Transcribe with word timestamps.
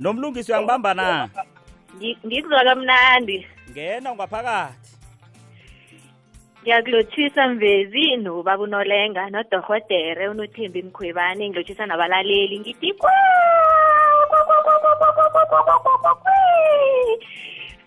lo 0.00 0.12
mlungisi 0.12 0.52
uyangibamba 0.52 0.94
na 0.94 1.28
ngikuzwa 2.26 2.64
kamnandi 2.64 3.46
ngena 3.70 4.14
ngaphakathi 4.14 4.90
ngiyakulotshisa 6.62 7.48
mvezi 7.48 8.16
nobaba 8.16 8.62
unolenga 8.62 9.30
nodorhodere 9.30 10.28
unothembi 10.28 10.82
mkhwebane 10.82 11.48
ngilotshisa 11.48 11.86
nabalaleli 11.86 12.60
ngithi 12.60 12.94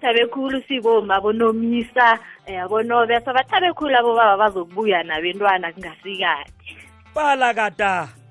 thabe 0.02 0.26
khulu 0.26 0.62
sikoma 0.68 1.16
abonomisa 1.16 2.20
um 2.48 2.56
abonobesa 2.64 3.34
bathabe 3.34 3.74
khulu 3.74 3.98
abobaba 3.98 4.38
bazokubuya 4.38 5.04
nabentwana 5.04 5.74
kungasikade 5.74 6.54
balakada 7.16 8.23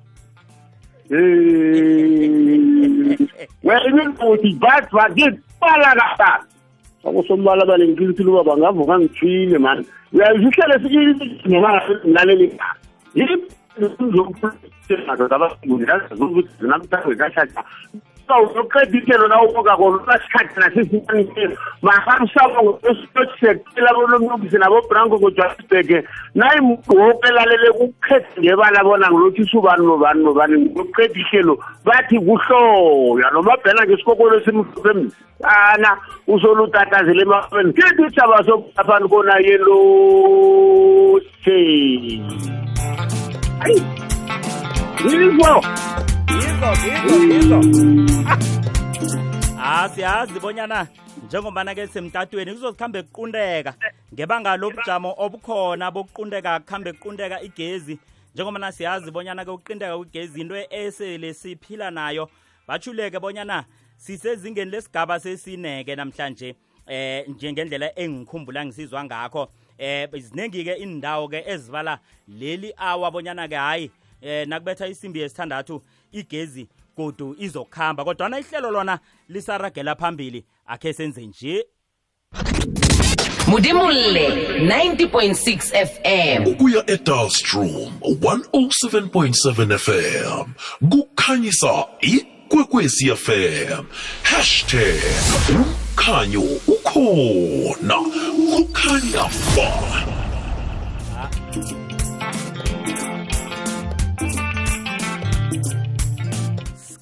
Wè 3.66 3.74
yon 3.88 4.12
pou 4.20 4.36
ti 4.42 4.50
bat, 4.62 4.86
wè 4.94 5.04
gen 5.16 5.32
pala 5.62 5.90
gata. 5.98 6.32
Ako 7.02 7.24
son 7.26 7.42
bala 7.46 7.64
bala 7.66 7.84
yon 7.84 7.96
kili 7.98 8.14
tilo 8.18 8.38
wabanga, 8.38 8.70
vokan 8.76 9.08
tri 9.18 9.32
le 9.50 9.58
man. 9.58 9.82
Wè 10.12 10.24
yon 10.30 10.46
jika 10.46 10.70
le 10.70 10.76
sigi 10.84 11.00
yon 11.08 11.18
tilo 11.42 11.58
wabanga, 11.64 11.98
nanen 12.04 12.36
le 12.44 12.46
ka. 12.54 12.68
Yon 13.18 13.28
pou 13.74 13.82
yon 13.82 13.92
pou 13.98 14.06
yon 14.06 14.30
pou 14.30 14.46
yon 14.46 14.52
pou 14.52 14.92
yon 14.92 15.02
pou 15.02 15.26
yon 15.26 15.28
pou 15.60 15.66
yon 15.66 15.80
pou 15.80 16.30
yon 16.30 16.86
pou 16.86 17.10
yon 17.10 17.10
pou 17.10 17.10
yon 17.10 17.26
pou 17.26 17.58
yon 17.58 18.10
sawuzoqedile 18.26 19.16
lona 19.16 19.42
ubokako 19.42 19.90
lola 19.90 20.18
sikhathi 20.22 20.60
nasizimanitelo 20.60 21.56
maharisako 21.82 22.62
ngosiyotshisekela 22.64 23.94
bonomnumzi 23.94 24.58
nabobranko 24.58 25.18
ngojohannesburg 25.18 25.90
nayimuntu 26.34 26.92
e 26.92 26.96
woke 26.98 27.30
lalele 27.30 27.70
kukhethe 27.78 28.40
ngebala 28.40 28.84
bona 28.84 29.10
ngilotshisa 29.10 29.58
ubani 29.58 29.86
nobani 29.86 30.24
nobani 30.24 30.56
ngoqeda 30.70 31.20
ihlelo 31.20 31.58
bathi 31.84 32.16
kuhloya 32.18 33.30
nomabhena 33.30 33.86
ngesikokolo 33.86 34.40
esimhlophe 34.40 34.92
mzi 34.92 35.16
ana 35.42 35.96
usolutatazela 36.26 37.22
emafeni 37.22 37.72
kithi 37.72 38.02
isaba 38.06 38.44
sokuphani 38.44 39.08
kona 39.08 39.34
yelothe 39.46 39.72
hayi 43.60 43.82
yivo 45.04 45.62
yizo 46.40 46.70
yizo 46.84 47.16
yizo 47.34 47.58
ah 49.58 49.88
siyazi 49.88 50.40
bonyana 50.40 50.86
njengobana-ke 51.26 51.86
semtatweni 51.86 52.52
kuzozikhambe 52.52 53.02
kuqundeka. 53.02 53.74
Ngebanga 54.14 54.56
lobujamo 54.56 55.14
obukhona 55.18 55.90
bokuqundeka 55.90 56.60
kuhambe 56.60 56.92
kuqundeka 56.92 57.42
igezi. 57.42 57.98
Njengobana 58.34 58.72
siyazi 58.72 59.10
bonyana-ke 59.10 59.50
ukuqindeka 59.50 59.96
kwegezi 59.96 60.40
into 60.40 60.54
esele 60.70 61.34
siphila 61.34 61.90
nayo. 61.90 62.28
Bachuleke 62.68 63.20
bonyana 63.20 63.64
sisezingeni 63.96 64.70
lesigaba 64.70 65.20
sesineke 65.20 65.96
namhlanje 65.96 66.56
eh 66.86 67.28
njengendlela 67.28 67.98
engikhumbula 67.98 68.66
ngisizwa 68.66 69.04
ngakho. 69.04 69.48
Eh 69.78 70.08
ziningi-ke 70.12 70.74
indawo-ke 70.74 71.44
ezibala 71.46 71.98
leli 72.28 72.74
awa 72.76 73.10
bonyana-ke 73.10 73.54
hayi 73.56 73.90
eh 74.20 74.48
nakubetha 74.48 74.86
isimbi 74.86 75.20
yesithandathu 75.20 75.82
igezi 76.12 76.68
godu 76.96 77.36
izokuhamba 77.38 78.04
kodwana 78.04 78.38
ihlelo 78.38 78.70
lona 78.70 78.98
lisaragela 79.28 79.94
phambili. 79.94 80.44
Akhe 80.66 80.92
senze 80.92 81.26
nje. 81.26 81.64
Mudimulle 83.46 84.28
90.6 84.58 85.86
FM. 85.86 86.46
ukuya 86.46 86.90
edalstrom 86.90 87.92
107.7 88.00 89.78
fm 89.78 90.52
kukhanyisa 90.88 91.84
ikwekwezi 92.00 93.16
fm 93.16 93.84
hashtag 94.22 95.02
umkhanyo 95.50 96.42
ukhona. 96.66 97.96
Kukhanya 98.56 99.24
ba 99.56 99.68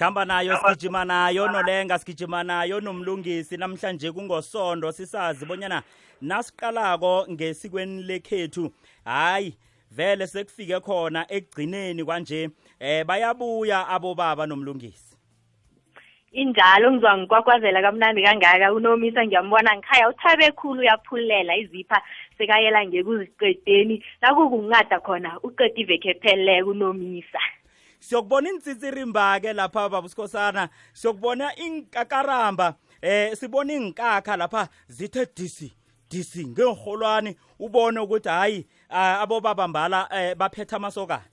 sikhamba 0.01 0.25
nayo 0.25 0.57
sigijima 0.57 1.05
nayo 1.05 1.49
nolenga 1.49 1.99
sigijima 1.99 2.43
nayo 2.43 2.81
nomlungisi. 2.81 3.57
Namhlanje 3.57 4.13
kungosondo 4.13 4.93
sisazi 4.93 5.47
bonyana 5.47 5.83
nasiqalako 6.23 7.27
ngesikweni 7.31 8.03
lekhethu. 8.03 8.73
Hayi 9.05 9.57
vele 9.91 10.27
sekufike 10.27 10.81
khona 10.81 11.27
ekugcineni 11.29 12.05
kwanje 12.05 12.51
eh 12.81 13.05
bayabuya 13.05 13.89
abobaba 13.89 14.47
nomlungisi. 14.47 15.17
Injalo 16.33 16.93
ngizwa 16.93 17.19
ngikwakwazela 17.19 17.83
kamnandi 17.83 18.23
kangaka. 18.23 18.73
Unomisa 18.73 19.27
ngiyambona 19.27 19.77
ngikhaya 19.77 20.09
uthabe 20.09 20.51
khulu 20.53 20.81
uyaphulela 20.81 21.57
izipha 21.57 22.03
sekayela 22.39 22.87
ngekuziqedeni. 22.87 24.05
Nakukunqada 24.23 25.01
khona 25.01 25.41
uqeda 25.43 25.81
iveke 25.81 26.11
epheleleko 26.11 26.71
unomisa. 26.71 27.41
Siyokubona 28.01 28.49
intsitsirimba-ke 28.51 29.53
lapha 29.53 29.89
babusikhosana 29.89 30.69
siyokubona 30.93 31.57
inkakaramba 31.57 32.75
eh 33.03 33.37
sibona 33.37 33.73
inkakha 33.73 34.37
lapha 34.37 34.69
zithe 34.89 35.27
disi 35.37 35.73
disi 36.11 36.47
ngenholwane 36.47 37.37
ubone 37.59 38.01
ukuthi 38.01 38.29
hayi 38.29 38.67
ah, 38.91 39.21
abobaba 39.21 39.69
mbala 39.69 40.09
eh, 40.11 40.37
baphethe 40.37 40.77
amasokana 40.77 41.25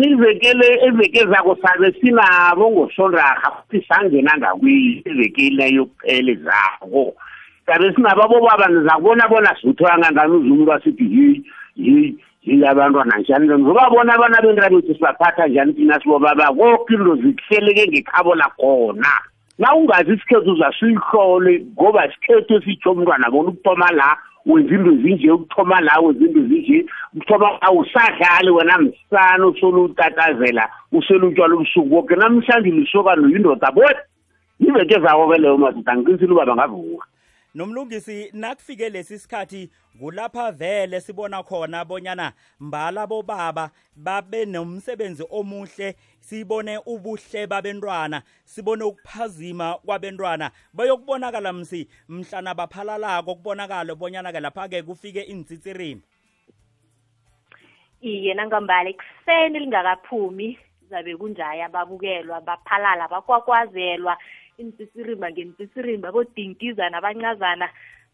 ivekele 0.00 0.78
eveke 0.86 1.26
zako 1.26 1.56
sabe 1.62 1.92
sinabo 2.00 2.70
ngosonraha 2.70 3.50
futhi 3.50 3.86
sangena 3.88 4.38
ngakwiyo 4.38 5.02
ivekele 5.04 5.74
yokuphela 5.74 6.34
zako 6.34 7.14
sabe 7.66 7.94
sinabo 7.94 8.22
abobaba 8.22 8.68
nizakubona 8.68 9.28
bona 9.28 9.56
sithoya 9.60 9.98
ngangani 9.98 10.32
uzulu 10.32 10.64
basithi 10.64 11.04
yi 11.04 11.44
yi 11.76 12.24
yi 12.42 12.66
abantwana 12.66 13.18
njani 13.18 13.46
ngizobabona 13.46 14.14
abana 14.14 14.42
bentira 14.42 14.70
bethu 14.70 14.94
sibaphatha 14.94 15.46
njani 15.46 15.72
thina 15.72 16.00
sibobaba 16.00 16.46
koke 16.46 16.94
into 16.94 17.16
zikuhleleke 17.16 17.86
ngekhabo 17.88 18.34
lakhona. 18.34 19.12
Na 19.58 19.74
ungazi 19.74 20.12
isikhethu 20.12 20.52
uzasuyihlole 20.52 21.66
ngoba 21.72 22.06
isikhethu 22.06 22.54
esitsho 22.54 22.92
umntwana 22.92 23.30
bona 23.30 23.48
ukuthoma 23.48 23.90
la 23.92 24.16
wenza 24.46 24.74
into 24.74 24.90
ezinje 24.90 25.30
ukuthoma 25.30 25.80
la 25.80 26.00
wenza 26.00 26.24
into 26.24 26.40
ezinje 26.40 26.86
ukuthoma 27.14 27.48
la 27.62 27.70
usadlali 27.70 28.50
wena 28.50 28.78
msana 28.78 29.46
usolo 29.46 29.84
utatazela 29.84 30.68
usele 30.92 31.26
utshwala 31.26 31.54
ubusuku 31.54 31.94
woke 31.94 32.16
namhlanje 32.16 32.70
lisokano 32.70 33.28
yindoda 33.28 33.70
boy 33.70 33.94
iveke 34.60 35.00
zako-ke 35.00 35.38
leyo 35.38 35.58
madoda 35.58 35.96
ngiqinisile 35.96 36.32
uba 36.32 36.46
bangavuka 36.46 37.06
nomlungisi 37.54 38.30
nakufike 38.32 38.88
lesi 38.88 39.18
sikhathi 39.18 39.70
kulapha 39.98 40.52
vele 40.52 41.00
sibona 41.00 41.42
khona 41.42 41.84
bonyana 41.84 42.32
mbala 42.60 43.06
bobaba 43.06 43.70
babe 43.96 44.44
nomsebenzi 44.44 45.24
omuhle 45.30 45.96
sibone 46.20 46.78
ubuhle 46.86 47.46
babentwana 47.46 48.22
sibone 48.44 48.84
ukuphazima 48.84 49.74
kwabentwana. 49.74 50.50
Bayokubonakala 50.72 51.52
msi 51.52 51.88
mhlana 52.08 52.54
baphalalako 52.54 53.34
kubonakala 53.34 53.94
bonyana-ke 53.94 54.40
lapha-ke 54.40 54.82
kufike 54.82 55.22
intsitsirimba 55.22 56.04
iye 58.02 58.34
nangambala 58.34 58.90
ekuseni 58.90 59.58
lingakaphumi 59.58 60.58
zabe 60.90 61.16
kunjaya 61.16 61.68
babukelwa 61.68 62.40
baphalala 62.40 63.08
bakwakwazelwa 63.08 64.18
iintsisirimba 64.58 65.30
ngeentsisirimba 65.30 66.12
bodintizana 66.12 66.98
abancazana 66.98 67.66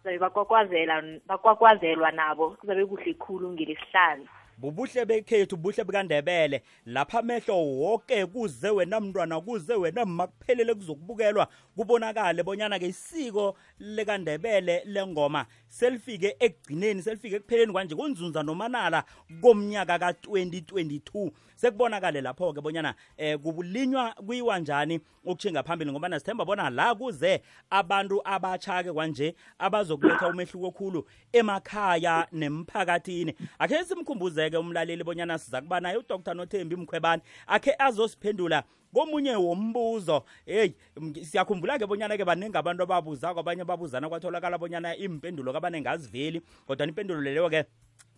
zabe 0.05 0.19
bakwakwazela 0.19 0.95
bakwakwazelwa 1.29 2.11
nabo. 2.13 2.51
Kuzabe 2.61 2.87
kuhle 2.87 3.15
khulu 3.15 3.53
ngelesihlanu 3.53 4.27
bubuhle 4.59 5.05
bekhethu 5.05 5.57
buhle 5.57 5.85
bukandebele 5.85 6.63
lapha 6.87 7.19
amehlo 7.19 7.55
woke 7.57 8.27
kuze 8.27 8.71
wena 8.71 9.01
mntwana 9.01 9.41
kuze 9.41 9.75
wena 9.75 10.05
makuphelele 10.05 10.75
kuzokubukelwa 10.75 11.49
kubonakale 11.77 12.43
bonyana-ke 12.43 12.87
isiko 12.87 13.57
lekandebele 13.79 14.83
lengoma 14.85 15.47
selifike 15.69 16.37
ekugcineni 16.39 17.03
selifike 17.03 17.37
ekupheleni 17.37 17.73
kwanje 17.73 17.95
kunzunza 17.95 18.43
nomanala 18.43 19.05
komnyaka 19.41 19.99
ka-2022 19.99 21.31
sekubonakale 21.55 22.21
lapho-ke 22.21 22.61
bonyana 22.61 22.95
eh 23.17 23.39
kulinywa 23.39 24.13
kuyiwa 24.13 24.59
njani 24.59 25.01
ukutshinga 25.25 25.63
phambili 25.63 25.93
ngoba 25.93 26.09
nasithemba 26.09 26.45
bona 26.45 26.71
la 26.71 26.95
kuze 26.95 27.43
abantu 27.71 28.21
abatsha-ke 28.25 28.93
kwanje 28.93 29.35
abazokuletha 29.59 30.29
umehluko 30.29 30.71
khulu 30.71 31.09
emakhaya 31.33 32.27
nemphakathini. 32.33 33.35
Akhe 33.59 33.85
simkhumbuzeke 33.85 34.57
umlaleli 34.57 35.05
bonyana 35.05 35.39
siza 35.39 35.61
kuba 35.61 35.81
naye 35.81 35.97
udr 35.97 36.35
nothembi 36.35 36.77
mkhwebane 36.77 37.23
akhe 37.47 37.75
azosiphendula 37.79 38.65
komunye 38.95 39.37
wombuzo 39.37 40.25
heyi 40.47 40.75
siyakhumbula-ke 41.23 41.87
bonyana-ke 41.87 42.25
baningi 42.25 42.57
abantu 42.57 42.83
ababuzako 42.83 43.41
abanye 43.41 43.65
babuzana 43.65 44.09
kwatholakala 44.09 44.59
bonyana 44.59 44.97
impendulo 44.97 45.53
kabaningi 45.53 45.89
aziveli 45.89 46.43
kodwa 46.67 46.87
impendulo 46.87 47.21
leyo-ke 47.21 47.65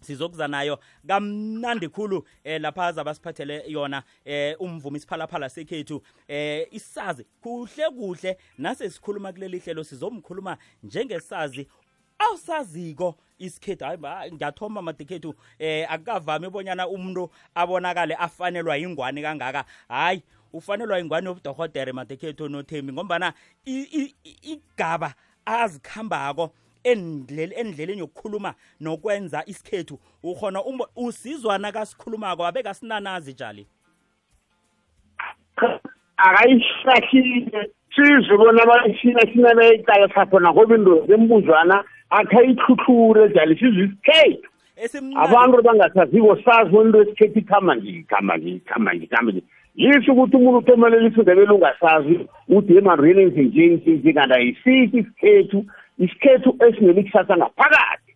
sizokuza 0.00 0.48
nayo 0.48 0.78
kamnandi 1.06 1.88
khulu 1.88 2.24
eh 2.44 2.60
lapha 2.60 2.92
zabasiphathele 2.92 3.64
yona 3.68 4.02
eh 4.24 4.56
umvumi 4.60 4.96
isiphalaphala 4.96 5.48
sekhethu. 5.48 6.02
Eh 6.28 6.66
isazi 6.70 7.26
kuhle 7.40 7.90
kuhle 7.90 8.38
nase 8.58 8.90
sikhuluma 8.90 9.32
kuleli 9.32 9.58
hlelo 9.58 9.84
sizomkhuluma 9.84 10.56
njengesazi 10.82 11.68
awusaziko 12.18 13.18
isikhethu. 13.38 13.84
Hayi 13.84 13.96
ba- 13.96 14.30
ngiyathoma 14.32 14.82
madekhethu 14.82 15.34
eh 15.58 15.86
akukavami 15.92 16.46
ubonyana 16.46 16.88
umuntu 16.88 17.30
abonakale 17.54 18.14
afanelwa 18.14 18.76
yingwani 18.76 19.22
kangaka. 19.22 19.64
Hayi 19.88 20.22
ufanelwa 20.52 20.98
yingwani 20.98 21.26
yobudohotere 21.26 21.92
madekhethu 21.92 22.48
nothembi 22.48 22.92
ngombana 22.92 23.32
igaba 24.42 25.14
azikhambako 25.46 26.50
endlele 26.84 27.54
endleleni 27.54 27.98
yokukhuluma 27.98 28.54
nokwenza 28.80 29.42
isikhethu. 29.46 29.98
Ukhona 30.22 30.62
usizwa 30.96 31.58
nakasikhulumako 31.58 32.46
abeka 32.46 32.74
sinanazi 32.74 33.34
jali 33.34 33.66
akayihlahlile 36.16 37.70
sizwe 37.94 38.36
bona 38.36 38.66
bayishina 38.66 39.20
shina 39.32 39.54
beyicala 39.54 40.08
sakhona 40.14 40.52
ngoba 40.52 40.74
indoda 40.76 41.14
embuzwana 41.14 41.84
akhayihluhlule 42.10 43.28
jali 43.34 43.58
sizwe 43.58 43.84
isikhethu. 43.84 44.48
Abantu 45.16 45.62
bangasaziko 45.62 46.36
sazi 46.44 46.76
into 46.76 47.02
esikhethu 47.02 47.38
ikhamba 47.38 47.74
nje 47.74 47.90
ikhamba 47.90 48.36
nje 48.36 48.50
ikhamba 48.50 48.92
nje 48.94 49.04
ikhamba 49.04 49.32
nje. 49.32 49.42
Yisho 49.74 50.12
ukuthi 50.12 50.36
umuntu 50.36 50.58
uthomelela 50.58 51.08
isindebele 51.08 51.52
ungasazi 51.52 52.28
uthi 52.48 52.76
emareni 52.76 53.24
nje 53.24 54.12
kanti 54.12 54.34
ayisithi 54.34 54.98
isikhethu 54.98 55.66
isikhethu 55.98 56.56
esinelikusasa 56.68 57.36
ngaphakathi. 57.36 58.10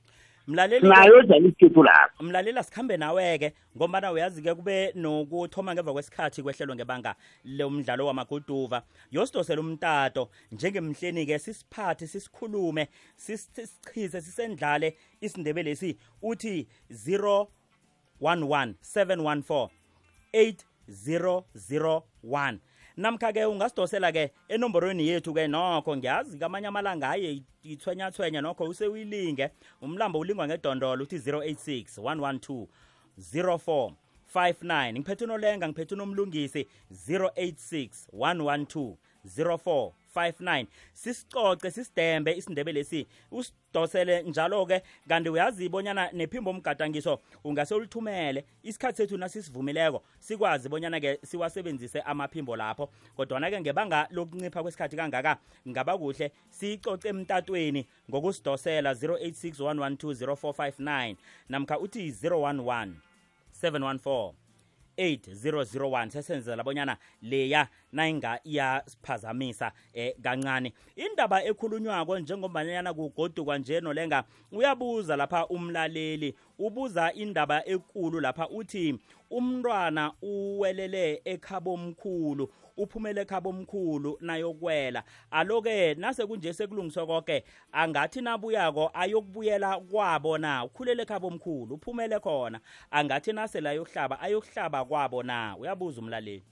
Mlaleli 0.46 0.80
sinayo 0.80 1.22
jali 1.22 1.48
isikhethu 1.48 1.82
lapho. 1.82 2.24
Mlalela 2.24 2.62
sikhambe 2.62 2.96
nawe-ke 2.96 3.52
ngombana 3.76 4.12
uyazi-ke 4.12 4.54
kube 4.54 4.92
nokuthoma 4.94 5.74
ngemva 5.74 5.92
kwesikhathi 5.92 6.42
kwehlelwe 6.42 6.76
ngebanga 6.76 7.14
lomdlalo 7.44 8.06
wamaguduva. 8.06 8.82
Yosidosela 9.10 9.60
umtato 9.60 10.28
njengemhleni-ke 10.52 11.38
sisiphathe 11.38 12.06
sisikhulume 12.06 12.88
sis- 13.16 13.48
sisichithe 13.52 14.20
sisendlale 14.20 14.96
isindebelesi 15.20 15.96
uthi 16.22 16.66
011 16.90 18.74
714 18.80 20.73
8001 20.88 22.58
namkha-ke 22.96 23.44
ungasidosela-ke 23.44 24.30
enomborweni 24.48 25.08
yethu-ke 25.08 25.46
nokho 25.48 25.96
ngiyazi 25.96 26.38
kamanye 26.38 26.66
amalanga 26.66 27.06
haye 27.06 27.42
ithwenyathwenya 27.62 28.40
nokho 28.40 28.64
usewilinge. 28.64 29.50
Umlambo 29.82 30.18
ulingwa 30.18 30.46
ngedondolo 30.46 31.02
uthi 31.02 31.18
086 31.18 31.98
112 31.98 32.66
04 33.32 33.92
59 34.34 34.92
ngiphethe 34.92 35.24
unolenga 35.24 35.68
ngiphethe 35.68 35.94
unomlungisi 35.94 36.68
086 37.08 37.88
112 38.12 38.94
04 39.36 39.92
59 40.14 40.66
sisicoce 40.92 41.70
sisidembe 41.70 42.32
isindebelesi 42.32 43.06
usidosele 43.30 44.22
njalo-ke. 44.22 44.82
Kanti 45.08 45.28
uyazibonyana 45.30 46.10
nephimbo 46.12 46.50
omgadangiso 46.50 47.20
ungase 47.44 47.74
ulithumele 47.74 48.44
isikhathi 48.62 48.96
sethu 48.96 49.16
nasisivumileko 49.16 50.02
sikwazi 50.18 50.68
bonyana-ke 50.68 51.18
siwasebenzise 51.24 52.00
amaphimbo 52.00 52.56
lapho. 52.56 52.90
Kodwana-ke 53.16 53.60
ngebanga 53.60 54.08
lokuncipha 54.10 54.62
kwesikhathi 54.62 54.96
kangaka 54.96 55.38
ngaba 55.68 55.98
kuhle 55.98 56.32
siyicoce 56.50 57.08
emtatweni 57.08 57.86
ngokusidosela 58.10 58.92
086 58.92 59.74
112 59.74 60.34
0459 60.34 61.16
namkha 61.48 61.78
uthi 61.78 62.10
011 62.10 62.92
714 63.62 64.32
8001 64.96 66.10
sesenzela 66.10 66.62
bonyana 66.64 66.96
leya 67.22 67.68
nayinga 67.94 68.40
iyasiphazamisa 68.44 69.72
eh 69.92 70.14
kancane. 70.22 70.72
Indaba 70.96 71.44
ekhulunywako 71.44 72.18
njengombanyana 72.18 72.94
kugodukwa 72.94 73.58
nje 73.58 73.80
nolenga 73.80 74.24
uyabuza 74.52 75.16
lapha 75.16 75.46
umlaleli 75.46 76.34
ubuza 76.58 77.12
indaba 77.12 77.66
ekulu 77.68 78.20
lapha 78.20 78.48
uthi 78.48 78.98
umntwana 79.30 80.12
uwelele 80.22 81.22
ekhabomkhulu 81.24 82.48
uphumele 82.76 83.20
ekhabomkhulu 83.20 84.18
nayokwela 84.20 85.02
aloke 85.30 85.94
nase 85.94 86.26
kunje 86.26 86.52
sekulungiswe 86.52 87.06
konke 87.06 87.44
angathi 87.72 88.20
nabuyako 88.20 88.90
ayokubuyela 88.94 89.80
kwabo 89.80 90.38
na? 90.38 90.64
Ukhulele 90.64 91.02
ekhabomkhulu 91.02 91.74
uphumele 91.74 92.20
khona. 92.20 92.60
Angathi 92.90 93.32
nase 93.32 93.60
la 93.60 93.72
yokuhlaba 93.72 94.20
ayokuhlaba 94.20 94.84
kwabo 94.84 95.22
na? 95.22 95.56
Uyabuza 95.56 96.00
umlaleli 96.00 96.42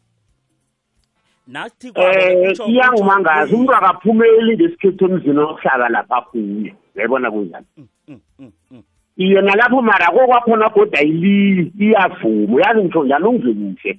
nathi 1.47 1.89
um 1.89 1.95
kutjho- 1.95 2.69
iyangumangazi 2.71 3.55
umuntu 3.55 3.75
akaphumeli 3.75 4.57
ngesikhethu 4.57 5.05
emzini 5.05 5.39
wokuhlaba 5.39 5.89
lapha 5.89 6.17
aphuye 6.17 6.75
uyayibona 6.95 7.31
kunjani 7.31 7.67
Mm, 7.79 8.19
mm, 8.39 8.51
mm. 8.71 8.83
iye 9.17 9.41
nalapho 9.41 9.83
mara 9.83 10.07
kokwakhona 10.07 10.69
kodwa 10.71 10.99
ayiliyi 10.99 11.73
iyavuma. 11.79 12.55
Uyazi 12.57 12.81
ngitsho 12.81 13.05
njalo 13.05 13.31
ungizwe 13.31 13.55
kuhle 13.55 13.99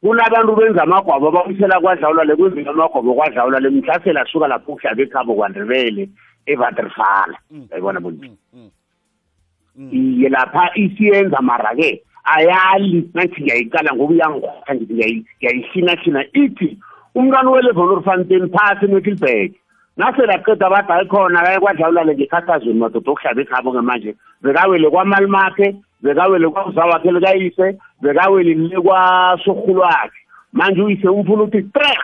kunabantu 0.00 0.56
benza 0.56 0.82
amagwabo 0.82 1.28
ababuyisela 1.28 1.80
kwadlawula 1.80 2.24
le 2.24 2.36
kwenziwa 2.36 2.70
amagwabo 2.70 3.14
kwadlawula 3.14 3.60
le 3.60 3.70
mhlasela 3.70 4.20
asuka 4.22 4.48
lapho 4.48 4.72
ukuhlaba 4.72 5.02
ekhabo 5.02 5.34
kwandebele 5.34 6.08
evaterfala 6.46 7.38
Mm, 7.50 7.66
uyayibona 7.70 8.00
mm. 8.00 9.88
iye 9.92 10.28
lapha 10.28 10.70
isiyenza 10.74 11.40
mara-ke 11.40 12.02
ayali 12.24 13.10
nathi 13.14 13.42
ngiyayicala 13.42 13.94
ngoba 13.94 14.14
iyangikhwatha 14.14 14.74
ngithi 14.74 14.94
ngiyayi- 14.94 15.24
ngiyayihina-hina 15.38 16.24
ithi 16.32 16.78
umntwana 17.14 17.50
uwelevonorfanten 17.50 18.48
phasi 18.54 18.84
emetilbag 18.84 19.50
nasele 19.96 20.34
aqeda 20.34 20.66
abada 20.66 20.94
ayikhona 20.94 21.42
kaye 21.42 21.58
kwadlawulale 21.60 22.14
ngekhathazweni 22.14 22.80
madoda 22.80 23.10
okuhlaba 23.10 23.40
ekhabo-ke 23.42 23.80
manje 23.80 24.10
bekawele 24.42 24.90
kwamalimakhe 24.90 25.76
bekawele 26.02 26.48
kwamzawakhe 26.48 27.12
likayise 27.12 27.66
bekawele 28.02 28.54
le 28.54 28.80
kwasorhulu 28.80 29.80
wakhe. 29.80 30.18
Manje 30.52 30.82
uyise 30.82 31.08
umfuna 31.08 31.42
uthi 31.42 31.62
trek 31.62 32.02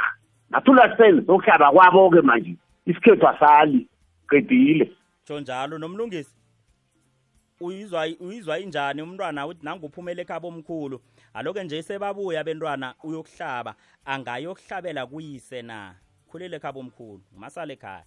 nathulasen 0.50 1.26
sokuhlaba 1.26 1.73
kwabo-ke 1.73 2.21
manje 2.21 2.56
isikhethu 2.87 3.29
asali 3.29 3.87
qedile. 4.31 4.91
Tsho 5.25 5.41
njalo 5.41 5.79
nomlungisi. 5.79 6.38
Uyizwa 7.61 8.07
uyizwa 8.21 8.59
injani 8.59 9.03
umntwana 9.03 9.47
uthi 9.47 9.65
nanguphumela 9.65 10.23
ekhabo 10.23 10.49
omkhulu? 10.49 11.01
Aloke 11.35 11.65
nje 11.65 11.83
sebabuya 11.83 12.45
bentwana 12.45 12.95
uyokuhlaba. 13.03 13.75
Angayokuhlabela 14.05 15.07
kuyise 15.07 15.63
na? 15.63 15.95
Khulele 16.31 16.57
ekhabo 16.57 16.81
omkhulu 16.81 17.21
masala 17.37 17.73
ekhaya. 17.73 18.05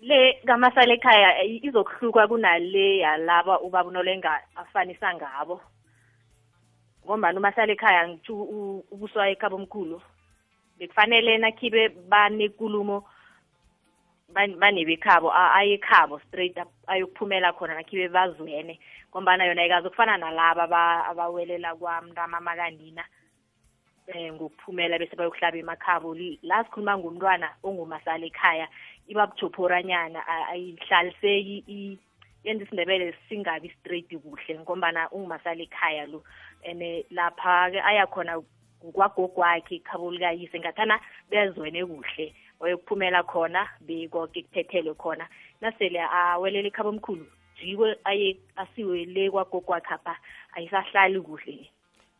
Le 0.00 0.40
kamasala 0.46 0.94
ekhaya 0.94 1.42
i- 1.44 1.60
izokuhluka 1.66 2.28
kunale 2.28 2.98
yalaba 2.98 3.60
ubaba 3.60 3.88
unolenga 3.88 4.40
afanisa 4.56 5.14
ngabo. 5.14 5.60
Ngombani 7.04 7.38
umasala 7.38 7.72
ekhaya 7.72 8.08
ngitsho 8.08 8.34
u- 8.34 8.84
ubuswa 8.90 9.28
ekhaba 9.30 9.56
omkhulu. 9.56 10.02
Bekufanele 10.78 11.38
nakhibe 11.38 11.88
banekulumo 11.88 13.00
ban- 13.00 13.13
banebekhabo 14.32 15.30
a- 15.32 15.54
aye 15.54 15.74
ekhabo 15.78 16.20
straight 16.28 16.58
up 16.58 16.68
ayokuphumela 16.86 17.52
khona 17.52 17.74
nakhibe 17.74 18.08
bazwene 18.08 18.78
ngombana 19.10 19.44
yona 19.44 19.64
ikazokufana 19.66 20.16
nalaba 20.16 20.62
aba- 20.64 21.06
abawelela 21.06 21.74
kwamntamama 21.76 22.56
kanina 22.56 23.04
um 24.08 24.32
ngokuphumela 24.36 24.98
bese 24.98 25.16
bayokuhlaba 25.16 25.58
emakhabo. 25.58 26.14
La 26.42 26.64
sikhuluma 26.64 26.98
ngomntwana 26.98 27.48
ongumasala 27.62 28.26
ekhaya 28.26 28.68
iba 29.08 29.26
buthopholanyana 29.26 30.20
a- 30.26 30.48
ayihlaliseki 30.52 31.98
yenza 32.44 32.64
isindebele 32.64 33.14
singabi 33.28 33.72
straight 33.80 34.08
kuhle 34.08 34.58
ngombana 34.60 35.08
ungumasala 35.10 35.62
ekhaya 35.62 36.06
lo. 36.06 36.22
And 36.66 36.82
lapha-ke 37.10 37.80
aya 37.80 38.06
khona 38.06 38.42
kwagogwakhe 38.92 39.76
ikhabo 39.80 40.12
likayise 40.12 40.58
ngathana 40.60 41.00
bezwene 41.30 41.86
kuhle 41.86 42.34
wayokuphumela 42.64 43.22
khona 43.22 43.68
bekoke 43.80 44.42
kuphethelwe 44.42 44.94
khona. 44.94 45.28
Nasele 45.60 46.00
awelela 46.00 46.68
ikhabo 46.68 46.88
omkhulu 46.88 47.26
jikwe 47.60 47.96
aye 48.04 48.36
asiwe 48.56 49.04
le 49.04 49.30
kwagogwakhe 49.30 49.94
apha 49.94 50.16
ayisahlali 50.56 51.20
kuhle. 51.20 51.70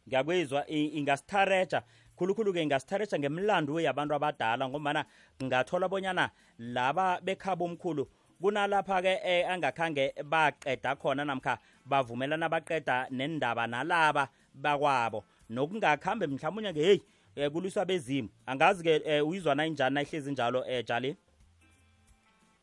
Ngiyakwizwa 0.08 0.68
ingasithareja 0.68 1.82
khulukhulu-ke 2.16 2.62
ingasithareja 2.62 3.18
ngemlando 3.18 3.80
yabantu 3.80 4.14
abadala 4.14 4.68
ngombana 4.68 5.04
ngathola 5.42 5.88
bonyana 5.88 6.30
laba 6.58 7.20
bekhabo 7.24 7.64
omkhulu 7.64 8.04
kunalapha-ke 8.40 9.20
eh, 9.24 9.48
angakhange 9.48 10.12
baqeda 10.24 10.96
khona 11.00 11.24
namkha 11.24 11.58
bavumelana 11.86 12.48
baqeda 12.48 13.08
nendaba 13.10 13.66
nalaba 13.66 14.28
bakwabo. 14.54 15.24
Nokungakhambe 15.50 16.26
mhlawumunye-ke 16.26 16.82
heyi 16.82 17.02
um 17.36 17.50
kuliswa 17.50 17.84
bezimu 17.84 18.28
angazi-ke 18.46 19.20
um 19.20 19.28
uyizwa 19.28 19.54
nayinjani 19.54 19.94
nayihlezi 19.94 20.30
njalo 20.32 20.60
um 20.60 20.82
jali? 20.88 21.16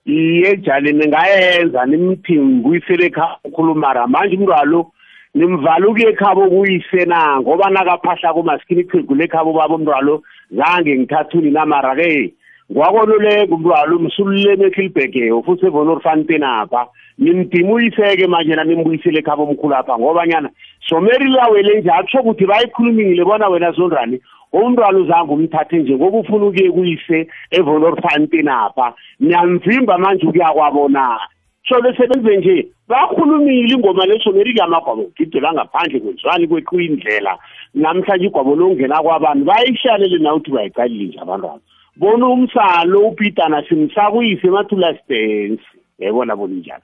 Iye 0.05 0.57
jali 0.57 0.93
ningayenza 0.93 1.85
nimthi 1.85 2.39
ngibuyisele 2.39 3.05
ekhaya 3.05 3.37
ukhulumara 3.43 4.07
manje 4.07 4.35
umntwalo 4.37 4.91
nimvala 5.35 5.87
ukuye 5.87 6.09
ekhabo 6.09 6.49
kuyise 6.49 7.05
na? 7.05 7.41
Ngoba 7.41 7.69
nakaphahla 7.69 8.33
kumaskini 8.33 8.81
iqhegu 8.81 9.15
lekhabo 9.15 9.53
baba 9.53 9.75
umntwalo 9.75 10.23
zange 10.51 10.97
ngithathuni 10.97 11.51
namara-ke 11.51 12.33
ngwakonoleko 12.71 13.55
umntwalo 13.55 13.99
msululeme 13.99 14.65
ekhilibhegeo 14.65 15.43
futhi 15.43 15.65
evonorfanten 15.65 16.43
apha. 16.43 16.87
Nimdima 17.17 17.73
uyiseke 17.73 18.27
manje 18.27 18.55
na 18.55 18.63
nimbuyisele 18.63 19.19
ekhabo 19.19 19.43
omkhulu 19.43 19.75
apha 19.75 19.99
ngobanyana 19.99 20.49
somerilawele 20.89 21.79
nje 21.79 21.91
atsho 21.91 22.19
ukuthi 22.19 22.45
bayikhulumile 22.45 23.23
bona 23.23 23.47
wena 23.49 23.71
zondrani 23.71 24.21
umntwana 24.53 24.99
uzange 24.99 25.33
umthathe 25.33 25.77
nje 25.79 25.95
ngoba 25.95 26.17
ufuna 26.17 26.45
ukuye 26.45 26.71
kuyise 26.71 27.27
evonorfanten 27.51 28.47
apha 28.47 28.93
niyamvimba 29.19 29.97
manje 29.97 30.25
ukuya 30.27 30.53
kwabona. 30.53 31.19
So 31.67 31.81
besebenze 31.81 32.37
nje 32.37 32.67
bakhulumile 32.87 33.73
ingoma 33.73 34.05
lesomerile 34.05 34.61
amagwabo 34.63 35.11
gidela 35.17 35.53
ngaphandle 35.53 35.99
kwenziwani 35.99 36.47
kweqiwa 36.47 36.83
indlela. 36.83 37.37
Namhlanje 37.73 38.25
igwabo 38.25 38.55
longena 38.55 39.01
kwabantu 39.01 39.45
bayishalele 39.45 40.17
na 40.19 40.33
ukuthi 40.33 40.51
bayiqalile 40.51 41.05
nje 41.05 41.19
abantwana. 41.19 41.61
Bona 41.95 42.27
umsalo 42.27 42.99
upitana 42.99 43.63
simsakuyise 43.67 44.47
emathula 44.47 44.97
sidensi 44.97 45.63
yayibona 45.99 46.35
bona 46.35 46.55
njani 46.55 46.83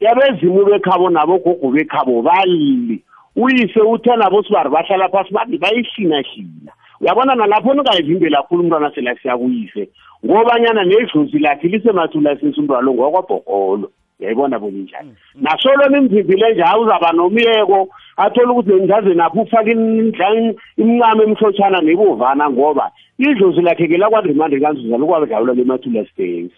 yabezimu 0.00 0.64
bekhabo 0.64 1.10
nabogogo 1.10 1.70
bekhabo 1.70 2.22
balili 2.22 3.02
uyise 3.36 3.80
uthe 3.80 4.16
nabo 4.16 4.42
sibari 4.42 4.70
bahlala 4.70 5.08
phasi 5.08 5.32
bathi 5.32 5.58
bayishinashina. 5.58 6.72
Uyabona 7.02 7.34
nalapho 7.34 7.74
ningayivimbela 7.74 8.42
khulu 8.42 8.62
umntwana 8.62 8.90
sela 8.94 9.14
siyakuyise 9.16 9.88
ngobanyana 10.24 10.84
nedlozi 10.84 11.38
lakhe 11.38 11.68
lisemathula 11.68 12.36
sesi 12.36 12.60
umntwana 12.60 12.90
ngokwabhokolo. 12.90 13.90
Yayibona 14.20 14.58
bona 14.58 14.78
njani 14.78 15.12
nasolo 15.34 15.88
nimvimbile 15.88 16.52
nje 16.52 16.62
awuzaba 16.62 17.12
nomyeko 17.12 17.88
athole 18.16 18.50
ukuthi 18.50 18.72
nenjaze 18.72 19.14
napho 19.14 19.40
ufake 19.42 19.72
imincamo 19.72 21.22
emhlotshana 21.26 21.80
nebovana 21.80 22.50
ngoba 22.50 22.90
idlozi 23.18 23.60
lakhe 23.62 23.88
ke 23.88 23.98
lakwandrimande 23.98 24.60
kanzuza 24.60 24.96
lokwabadlawula 24.96 25.54
lemathula 25.54 26.06
stens 26.06 26.52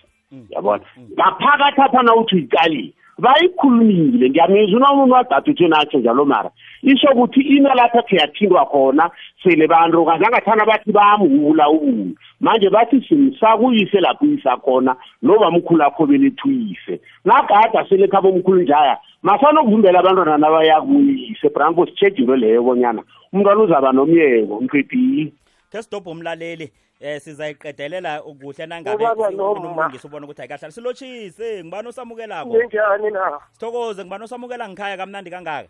yabona? 0.50 0.84
ngaphakathi 1.12 1.80
apha 1.80 2.02
na 2.02 2.14
uthi 2.14 2.34
uyiqalile 2.34 2.92
bayikhulumile. 3.18 4.30
Ngiyamizwa 4.30 4.76
unomuntu 4.76 5.14
wadade 5.14 5.50
uthi 5.50 5.68
natsho 5.68 5.98
njalo 5.98 6.24
mara 6.24 6.50
isho 6.84 7.08
ukuthi 7.12 7.40
ina 7.40 7.74
lapha 7.74 8.02
khe 8.02 8.16
yathintwa 8.16 8.66
khona 8.66 9.10
sele 9.42 9.66
bantu 9.66 10.04
kazangathana 10.04 10.64
bathi 10.66 10.92
bamhula 10.92 11.68
ubuye 11.68 12.14
manje 12.40 12.70
bathi 12.70 13.00
simsakuyise 13.08 14.00
lapho 14.00 14.24
uyisa 14.24 14.56
khona 14.56 14.96
noba 15.22 15.50
mkhulu 15.50 15.82
akho 15.82 16.06
belethuyise 16.06 17.00
nagada 17.24 17.88
sele 17.88 18.08
khabo 18.08 18.28
omkhulu 18.28 18.62
njaya 18.62 18.98
masanokuvimbela 19.22 19.98
abantwana 19.98 20.38
nabayakuyise 20.38 21.48
branko 21.48 21.86
sitshejule 21.86 22.36
leyo 22.36 22.62
bonyana 22.62 23.02
umntwana 23.32 23.62
uzaba 23.62 23.92
nomyeko 23.92 24.60
mqedile 24.60 25.32
ke 25.70 25.82
sidobho 25.82 26.10
umlaleli 26.10 26.70
eh 27.00 27.20
sizayiqedelela 27.20 28.22
kuhle 28.22 28.64
Ubaba 28.64 29.30
nomma. 29.30 29.54
nangabeumlungisi 29.60 30.06
ubona 30.06 30.24
ukuthi 30.26 30.42
ayikahlali. 30.42 30.72
Silotshise 30.72 31.64
ngibani 31.64 31.88
osamukelako? 31.88 32.56
Ninjani 32.56 33.10
na? 33.10 33.40
sithokoze 33.52 34.04
ngibani 34.04 34.24
osamukela 34.24 34.68
ngikhaya 34.68 34.96
kamnandi 34.96 35.30
kangaka? 35.30 35.68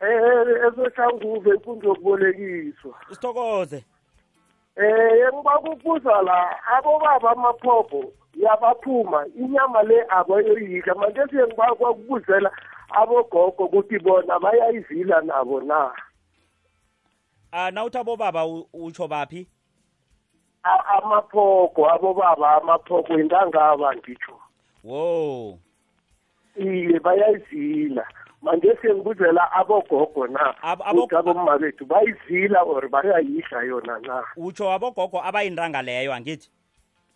Eh 0.00 0.68
esoshanguve 0.68 1.50
inkundla 1.50 1.88
yokubolekiswa. 1.88 2.94
sithokoze 3.10 3.84
Eh 4.76 5.32
ngiba 5.34 5.58
kubuza 5.58 6.22
la 6.22 6.66
abobaba 6.76 7.30
amaphopho 7.30 8.12
yabaphuma 8.34 9.26
inyama 9.38 9.82
le 9.82 10.04
abayoyidla 10.08 10.94
manje 10.94 11.20
siye 11.30 11.46
ngiba 11.46 11.74
kwakubuzela 11.74 12.50
abogogo 12.90 13.64
ukuthi 13.64 13.98
bona 13.98 14.38
bayayivila 14.38 15.20
nabo 15.20 15.60
na. 15.60 15.90
ah 17.52 17.70
nawuthi 17.70 17.98
abobaba 17.98 18.44
utsho 18.72 19.08
baphi 19.08 19.48
A- 20.62 20.98
Amaphoko 20.98 21.88
abobaba 21.90 22.56
amaphoko 22.62 23.18
intangaba 23.18 23.96
ngitsho. 23.96 24.36
wo 24.84 25.58
Iye 26.56 27.00
bayayivila. 27.00 28.04
Manje 28.46 28.76
siye 28.80 28.94
ngibuzela 28.94 29.52
abogogo 29.52 30.26
na. 30.26 30.54
Ab- 30.62 30.82
abo- 30.82 31.02
ukuthi 31.04 31.16
abomma 31.16 31.58
bethu 31.58 31.84
bayivila 31.86 32.62
or 32.62 32.88
bayayidla 32.88 33.62
yona 33.66 33.98
na. 33.98 34.22
utsho 34.36 34.70
abogogo 34.72 35.18
abayintanga 35.22 35.82
leyo 35.82 36.14
angithi 36.14 36.50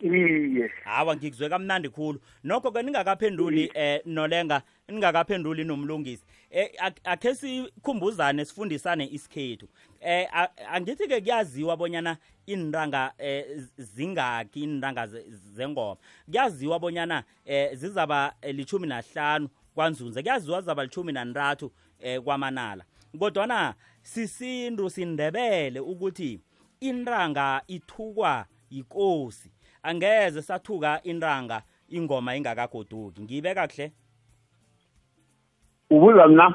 Iye. 0.00 0.70
hawa 0.84 1.16
ngikuzwe 1.16 1.49
kamnandi 1.49 1.88
khulu 1.88 2.18
nokho 2.44 2.70
ke 2.72 2.82
ningakaphenduli 2.82 3.70
eh 3.75 4.00
nolenga 4.06 4.62
ningakaphenduli 4.88 5.64
nomlungisi 5.64 6.25
eh 6.50 6.70
ak- 6.78 7.00
akhe 7.04 7.34
sikhumbuzane 7.34 8.44
sifundisane 8.44 9.04
isikhethu 9.12 9.68
eh 10.00 10.26
a- 10.32 10.49
angithi 10.72 11.06
ke 11.08 11.20
kuyaziwa 11.20 11.76
bonyana 11.76 12.16
inranga 12.46 13.12
eh 13.18 13.44
z- 13.56 13.72
zingaki 13.76 14.62
inranga 14.62 15.06
ze- 15.06 15.25
zengoma 15.28 15.96
kuyaziwa 16.26 16.78
bonyana 16.78 17.22
eh 17.44 17.75
zizaba 17.76 18.32
eh, 18.42 18.54
lichumi 18.54 18.87
nahlanu 18.88 19.49
kwanzunze 19.74 20.22
kuyaziwa 20.22 20.60
zizaba 20.60 20.82
lichumi 20.82 21.12
nantathu 21.12 21.72
eh 22.00 22.20
kwamanala. 22.20 22.84
Kodwana 23.18 23.74
sisindu 24.02 24.90
sindebele 24.90 25.80
ukuthi 25.80 26.40
inranga 26.80 27.62
ithukwa 27.66 28.46
yikosi. 28.70 29.52
Angeze 29.82 30.42
sathuka 30.42 31.00
inranga 31.02 31.62
ingoma 31.88 32.36
ingakagoduki. 32.36 33.22
Ngiyibeka 33.22 33.68
kuhle 33.68 33.92
ubuza 35.90 36.28
mna? 36.28 36.54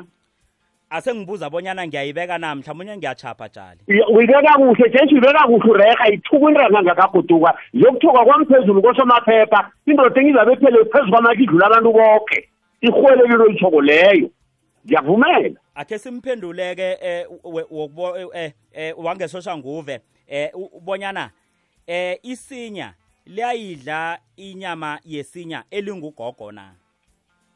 Asengibuza 0.90 1.50
bonyana 1.50 1.88
ngiyayibeka 1.88 2.38
na? 2.38 2.56
Mhlawumunye 2.56 2.98
ngiyachapha 2.98 3.50
tshali 3.50 3.80
Ya, 3.88 4.08
uyibeka 4.08 4.54
kuhle 4.58 4.90
jesu 4.90 5.16
uyibeka 5.16 5.48
kuhle 5.48 5.72
ureha 5.72 6.08
ithuka 6.10 6.50
inranga 6.50 6.84
ngakagoduka 6.84 7.58
zokuthuka 7.74 8.26
kwamphezulu 8.26 8.82
kosomaphepha 8.82 9.72
indoda 9.86 10.22
engizabe 10.22 10.56
phele 10.56 10.86
phezu 10.86 11.12
kwamakidlula 11.12 11.66
abantu 11.66 11.94
bonke 11.94 12.50
irhwelelelo 12.82 13.46
lithoko 13.46 13.82
leyo. 13.82 14.30
Ngiyavumela. 14.86 15.60
Akhe 15.76 16.00
simphenduleke 16.00 16.98
eh 17.02 17.26
eh 18.34 18.52
eh 18.74 18.94
wangesosha 18.98 19.58
nguve 19.58 20.00
eh 20.28 20.50
ubonyana 20.54 21.30
eh 21.88 22.20
isinya 22.24 22.94
liyayidla 23.26 24.20
inyama 24.38 25.00
yesinya 25.06 25.64
elingugogo 25.72 26.52
na? 26.52 26.72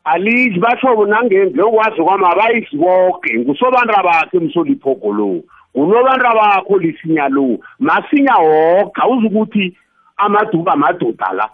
Alidli 0.04 0.60
bashobo 0.60 1.06
nangenzi 1.06 1.62
okwazi 1.62 2.02
kwami 2.02 2.26
abayidli 2.26 2.78
bonke 2.78 3.40
ngusobandra 3.40 4.04
bakhe 4.04 4.38
emsoliphogo 4.38 5.14
lo. 5.14 5.44
Ngunobandra 5.78 6.34
bakho 6.34 6.78
lisinya 6.78 7.30
lo. 7.30 7.60
Masinya 7.80 8.36
woke 8.38 9.02
awuzi 9.02 9.28
ukuthi 9.28 9.78
amaduba 10.18 10.74
amadoda 10.74 11.34
la. 11.34 11.50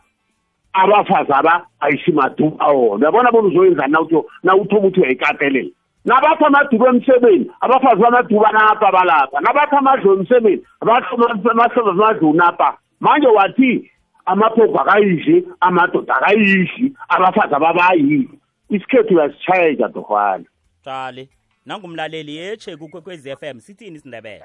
Abafazi 0.81 1.33
aba 1.33 1.65
ayisimaduba 1.79 2.67
wona 2.67 3.01
uyabona 3.01 3.31
bona 3.31 3.47
uzoyenzani 3.47 3.93
nawuthi 3.93 4.15
nawuthoba 4.43 4.87
ukuthi 4.87 4.99
uyayikatelela? 4.99 5.71
Nabathi 6.05 6.43
amaduba 6.45 6.89
emsebeni 6.89 7.51
abafazi 7.61 8.01
bamaduba 8.01 8.51
napha 8.51 8.91
balapha 8.91 9.41
nabathi 9.41 9.75
amadlo 9.75 10.13
emsebeni 10.13 10.61
abafazi 10.81 11.91
amadlo 11.91 12.33
napha 12.33 12.77
manje 12.99 13.27
wathi 13.27 13.91
amaphopho 14.25 14.79
akayidli 14.79 15.47
amadoda 15.59 16.15
akayidli 16.15 16.93
abafazi 17.09 17.55
ababayidli 17.55 18.29
isikhethu 18.69 19.13
uyasitshayeka 19.15 19.87
dofana 19.87 20.45
tshali 20.81 21.29
nangumlaleli 21.65 22.35
yeche 22.35 22.77
kukwekwezi 22.77 23.35
FM 23.35 23.59
sithini 23.59 23.97
isindebele? 23.97 24.43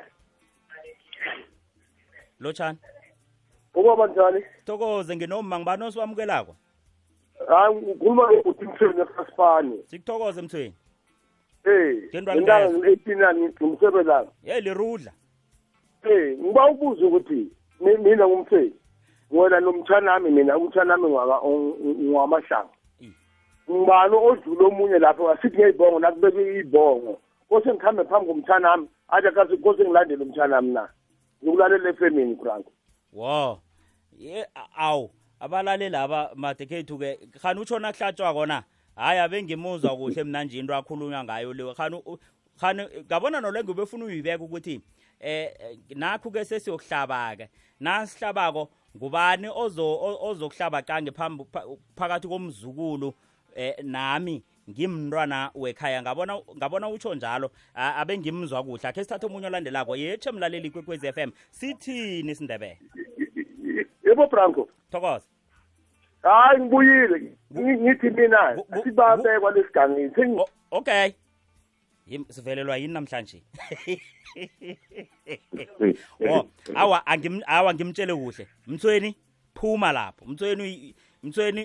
Lotshani 2.41 2.79
Ubaba 3.75 4.07
njani? 4.07 4.45
thokoze 4.65 5.17
nginomma 5.17 5.59
ngibani 5.59 5.85
osiwamukelako 5.85 6.57
Hayi 7.49 7.75
ngikhuluma 7.77 8.33
ngokuthi 8.33 8.65
mthweni 8.65 9.01
eFasipani. 9.01 9.83
sikuthokoze 9.87 10.43
mthweni 10.43 10.75
Eh. 11.65 12.03
Ngentanga 12.15 12.41
guys. 12.67 12.75
ngiletinani 12.77 13.49
ngimsebelana. 13.49 14.29
ye 14.43 14.61
lirudla 14.61 15.13
Eh, 16.05 16.39
ngiba 16.39 16.67
ubuza 16.71 17.07
ukuthi 17.07 17.49
mi- 17.81 17.97
mina 17.99 18.27
ngumthweni. 18.29 18.73
Wena 19.31 19.61
nomthanami 19.61 20.31
mina 20.31 20.57
umthanami 20.59 21.09
ngwaka 21.09 21.47
ngwamashanga. 21.47 22.73
Ngibani 23.71 24.17
odlula 24.17 24.67
omunye 24.67 24.99
lapho 24.99 25.31
asithi 25.31 25.57
ngeyibongo 25.59 25.99
nakubeke 26.01 26.59
ibongo. 26.61 27.21
Kose 27.49 27.69
ngikhambe 27.73 28.05
phambi 28.05 28.27
komthanami, 28.27 28.89
athi 29.09 29.31
kazi 29.35 29.57
kose 29.57 29.83
ngilandele 29.85 30.25
umthanami 30.25 30.73
na. 30.73 30.89
Ngikulalela 31.45 31.91
efemini 31.91 32.37
Franco. 32.43 32.71
Wo 33.13 33.63
ye 34.19 34.45
a- 34.55 34.69
awu. 34.77 35.11
Abalaleli 35.41 35.97
aba 35.97 36.31
madekhethu 36.37 36.99
ke 36.99 37.19
khani 37.41 37.61
utsho 37.61 37.79
nakuhlatshwa 37.79 38.33
kona? 38.35 38.65
Hayi 38.97 39.19
abengimuzwa 39.21 39.97
kuhle 39.97 40.25
mna 40.25 40.45
nje 40.45 40.59
into 40.59 40.75
akhulunywa 40.77 41.25
ngayo 41.25 41.53
le. 41.55 41.75
Khani 41.75 41.97
u- 42.07 42.19
khani 42.61 42.83
ngabona 43.07 43.41
nolengo 43.41 43.75
befuna 43.75 44.05
uyibeka 44.05 44.45
ukuthi 44.45 44.81
eh 45.21 45.55
eh, 45.61 45.79
nakho 45.97 46.31
ke 46.31 46.45
sesiyokuhlaba 46.45 47.37
ke 47.37 47.49
nasihlabako 47.81 48.69
ngubani 48.97 49.49
ozo 49.49 49.85
o- 49.85 50.29
ozokuhlaba 50.31 50.83
qange 50.83 51.11
phambi 51.13 51.45
pha- 51.53 51.65
phakathi 51.97 52.29
komzukulu 52.29 53.15
eh 53.57 53.75
nami? 53.85 54.43
Ngimntwana 54.71 55.51
wekhaya. 55.55 56.03
Ngabona 56.03 56.41
ngabona 56.57 56.89
utsho 56.89 57.15
njalo 57.15 57.51
a- 57.75 57.95
abe 57.97 58.19
ngimzwa 58.19 58.63
kuhle. 58.65 58.89
Akhe 58.89 59.05
sithathe 59.05 59.27
omunye 59.27 59.47
olandelako. 59.47 59.97
Yetshe 59.97 60.31
mlaleli 60.33 60.71
kwekwezi 60.71 61.13
FM 61.13 61.31
sithini 61.51 62.33
isindebele 62.33 62.79
yebo 64.05 64.27
branko 64.27 64.69
thokoza 64.91 65.25
hayi 66.23 66.61
ngibuyile. 66.61 67.33
Ngi- 67.53 67.81
ngithi 67.81 68.11
mina 68.11 68.63
sibabekwa 68.85 69.51
lesigangeni 69.53 70.41
okay. 70.71 71.11
Sivelelwa 72.29 72.77
yini 72.77 72.93
namhlanje? 72.95 73.43
Awa 76.75 77.07
awa 77.47 77.75
ngimtshele 77.75 78.15
kuhle. 78.15 78.47
Mthweni 78.67 79.17
phuma 79.55 79.93
lapho. 79.93 80.25
Mthweni 80.27 80.95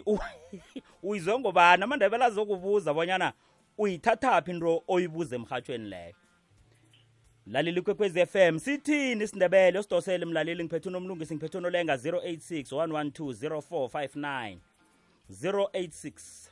u- 0.06 0.20
uyizwe 1.04 1.40
ngobani 1.40 1.84
amandebele 1.84 2.26
azokubuza 2.26 2.94
bonyana 2.94 3.34
uyithathaphi 3.78 4.52
into 4.52 4.84
oyibuza 4.88 5.36
emhathweni 5.36 5.90
leyo? 5.90 6.16
Laleli 7.48 7.82
kwekwezi 7.82 8.26
FM 8.26 8.60
sithini 8.60 9.24
isindebele? 9.24 9.80
Usidosele 9.80 10.26
mlaleli 10.26 10.64
ngiphethe 10.64 10.90
unomlungisi 10.90 11.34
ngiphethe 11.36 11.58
unolenga 11.58 11.96
086 11.96 12.76
112 12.88 14.58
0459 15.30 16.50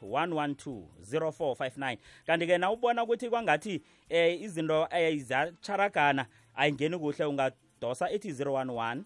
086 0.92 1.98
kanti-ke 2.26 2.58
na 2.58 2.72
ubona 2.72 3.04
ukuthi 3.04 3.30
kwangathi 3.30 3.82
eh 4.10 4.42
izinto 4.42 4.88
eh, 4.92 5.18
ziyacharagana 5.24 6.26
ayingeni 6.56 6.98
kuhle 7.00 7.26
ungadosa 7.26 8.10
ethi 8.12 8.32
011 8.32 9.02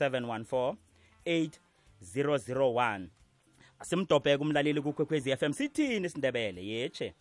714 0.00 0.74
8001 1.26 3.06
simdobheke 3.82 4.42
umlaleli 4.42 4.80
kukwekwezi 4.82 5.36
FM 5.36 5.52
sithini 5.52 6.06
isindebele? 6.06 6.66
Yetshe 6.66 7.14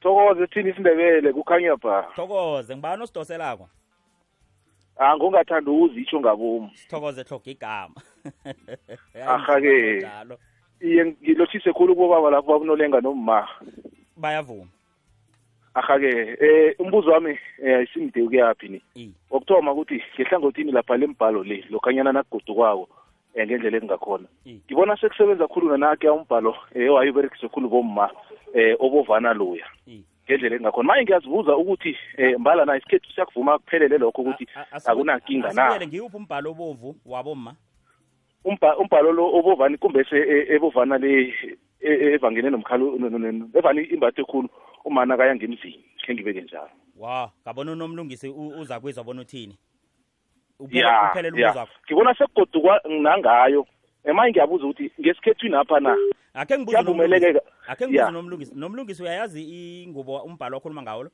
thokoze 0.00 0.46
thini 0.46 0.70
isindebele? 0.70 1.32
Kukhanya 1.32 1.76
bha. 1.76 2.02
Thokoze. 2.16 2.76
Ngibani 2.76 3.02
osidoselako? 3.02 3.68
Angongathanda 4.96 5.70
ukuzitsho 5.70 6.20
ngabomu. 6.20 6.70
Sithokoze 6.74 7.22
hloga 7.22 7.50
igama. 7.50 7.94
Arha-ke. 9.26 9.96
njalo. 9.96 10.38
Iye 10.80 11.06
ngilothise 11.06 11.72
khulu 11.72 11.96
kubaba 11.96 12.30
lapho 12.30 12.52
babunolenga 12.52 13.00
nomma. 13.00 13.48
Bayavuma. 14.16 14.70
Arha-ke 15.74 16.36
eh 16.40 16.74
umbuzo 16.78 17.10
wami 17.10 17.38
eh 17.62 17.84
isimde 17.84 18.22
ukuyaphi 18.22 18.68
ni? 18.68 19.14
Wokuthoma 19.30 19.72
ukuthi 19.72 20.02
ngehlangothini 20.14 20.72
lapha 20.72 20.96
lembhalo 20.96 21.44
le 21.44 21.64
lokhanyana 21.70 22.12
nakugodukako 22.12 22.82
um 22.82 23.07
ngendlela 23.46 23.76
ezingakhona 23.76 24.28
i 24.46 24.60
ngibona 24.66 24.96
sekusebenza 24.96 25.48
khulu 25.48 25.68
nanake 25.70 26.08
umbhalo 26.08 26.54
um 26.74 26.88
owayiberekise 26.88 27.48
khulu 27.48 27.68
bomma 27.68 28.10
um 28.54 28.76
obovana 28.78 29.34
loya. 29.34 29.66
I 29.86 30.04
ngendlela 30.28 30.56
engakhona. 30.56 30.86
Manje 30.86 31.04
ngiyazibuza 31.04 31.56
ukuthi 31.56 31.96
um 32.18 32.40
mbala 32.40 32.64
na 32.64 32.76
isikhethu 32.76 33.12
siyakuvuma 33.12 33.58
kuphelele 33.58 33.98
lokho 33.98 34.22
ukuthi 34.22 34.46
akunakinga 34.84 35.52
na? 35.52 35.86
ngiwuphi 35.86 36.16
umbhalo 36.16 36.50
obovu 36.50 36.96
wabomma? 37.06 37.54
Umba- 38.44 38.76
umbhalo 38.76 39.12
lo 39.12 39.26
obovani 39.38 39.76
kumbese 39.78 40.16
e- 40.16 40.54
ebovana 40.54 40.98
le 40.98 41.22
e- 41.22 41.58
e- 41.80 42.12
evangene 42.14 42.50
nomkhalo 42.50 42.96
no- 42.98 43.08
no- 43.10 43.18
no- 43.32 43.48
evani 43.54 43.82
imbathe 43.84 44.24
khulu 44.24 44.48
umana 44.84 45.16
kaya 45.16 45.34
ngemzini 45.36 45.84
khe 46.06 46.14
ngibeke 46.14 46.40
njalo. 46.42 46.70
Wa 46.96 47.30
ngabona 47.44 47.72
unomlungisi 47.72 48.28
uza 48.28 48.80
kwizwa 48.80 49.04
bona 49.04 49.20
uthini? 49.22 49.58
Ya 50.70 51.10
uphelele 51.10 51.40
ya. 51.40 51.46
umbuzo 51.48 51.58
wakho 51.60 51.72
ngibona 51.86 52.14
sekugodukwa 52.14 52.80
nangayo. 52.88 53.66
Emanye 54.04 54.30
ngiyabuza 54.30 54.64
ukuthi 54.66 54.90
ngesikhethwini 55.00 55.56
apha 55.56 55.80
na? 55.80 55.96
Akhe 56.34 56.58
ngibuze 56.58 56.76
kuyavumelekeka 56.76 57.38
unomlungisi- 57.40 57.70
akhe 57.72 57.84
ngibuze 57.84 58.04
Ya. 58.04 58.10
nomlungisi. 58.10 58.52
Nomlungisi 58.54 59.02
uyayazi 59.02 59.42
ingubo 59.82 60.16
umbhalo 60.22 60.56
okhuluma 60.56 60.82
ngawo 60.82 61.02
lo? 61.04 61.10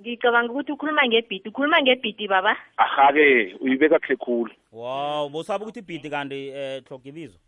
Ngicabanga 0.00 0.52
ukuthi 0.52 0.72
ukhuluma 0.72 1.06
ngebhidi. 1.06 1.48
Ukhuluma 1.48 1.82
ngebhidi 1.82 2.28
baba. 2.28 2.56
Aha-ke 2.76 3.56
uyibeka 3.60 3.98
kuhle 3.98 4.16
khulu. 4.16 4.50
Wow 4.72 5.28
bosaba 5.28 5.64
ukuthi 5.64 5.78
ibhidi 5.80 6.10
kanti 6.10 6.50
um 6.50 6.80
hloga 6.88 7.08
ibizo. 7.08 7.38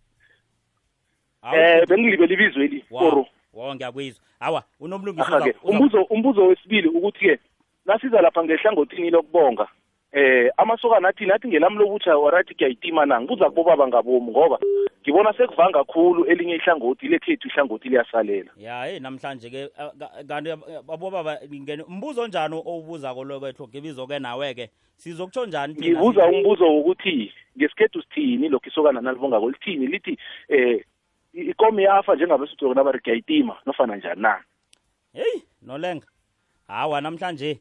Um 1.42 1.86
bengilibele 1.88 2.34
ibizo 2.34 2.60
eli 2.62 2.80
koro. 2.82 3.26
wow 3.52 3.74
ngiyakwizwa 3.74 4.22
awa 4.40 4.62
unomlungisi 4.80 5.22
aha-ke 5.32 5.50
uza- 5.50 5.58
uza- 5.62 5.70
umbuzo 5.70 6.02
umbuzo 6.02 6.46
wesibili 6.46 6.88
ukuthi-ke 6.88 7.38
nasiza 7.86 8.20
lapha 8.20 8.44
ngehlangothini 8.44 9.10
lokubonga? 9.10 9.68
Eh 10.16 10.48
amasokana 10.56 11.08
athi 11.08 11.26
nathi 11.26 11.48
ngelami 11.48 11.76
lobutsha 11.76 12.16
warathi 12.16 12.54
kuyayitima 12.54 13.06
na 13.06 13.20
ngibuza 13.20 13.50
kubobaba 13.50 13.88
ngabomu 13.88 14.30
ngoba 14.32 14.58
ngibona 15.02 15.32
sekuvanga 15.36 15.84
khulu 15.84 16.24
elinye 16.24 16.54
ihlangothi 16.54 17.08
lekhethu 17.08 17.48
ihlangothi 17.48 17.88
liyasalela. 17.88 18.50
Ya 18.56 18.84
hey 18.84 18.98
namhlanje 18.98 19.50
ke 19.50 19.68
ah, 19.78 19.90
ka- 19.98 20.24
kanti 20.28 20.50
ah, 20.50 20.58
abobaba 20.94 21.38
ngene 21.54 21.82
umbuzo 21.82 22.22
onjani 22.22 22.54
owubuzako 22.56 23.24
lokho 23.24 23.46
hloga 23.52 23.78
ibizo-ke 23.78 24.18
nawe-ke? 24.18 24.70
Sizokutsho 24.96 25.46
njani 25.46 25.74
thina? 25.74 25.86
ngibuza 26.00 26.26
umbuzo 26.26 26.64
wokuthi 26.64 27.32
ngesikhethu 27.58 28.02
sithini 28.02 28.48
lokho 28.48 28.68
isokana 28.68 29.00
nalibongako 29.00 29.50
lithini? 29.50 29.86
Lithi 29.86 30.18
eh 30.48 30.80
i- 31.34 31.50
ikomo 31.50 31.80
yafa 31.80 32.14
njengabesuthu 32.14 32.74
nabari 32.74 33.00
kuyayitima 33.00 33.56
nofana 33.66 33.96
njani 33.96 34.22
na? 34.22 34.40
Heyi 35.12 35.42
nolenga. 35.62 36.06
Hawa 36.68 37.00
namhlanje 37.00 37.58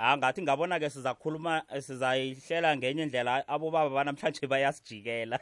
ha 0.00 0.16
ngathi 0.16 0.42
ngabona-ke 0.42 0.90
sizakhuluma 0.90 1.62
sizayihlela 1.80 2.76
ngenye 2.76 3.02
indlela 3.02 3.48
abobaba 3.48 3.90
banamhlanje 3.90 4.46
bayasijikela. 4.46 5.38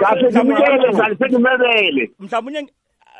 Kahle 0.00 0.30
ngimukele 0.30 0.88
njani 0.92 1.16
sengimebele 1.16 2.10
mhlawumunye 2.18 2.68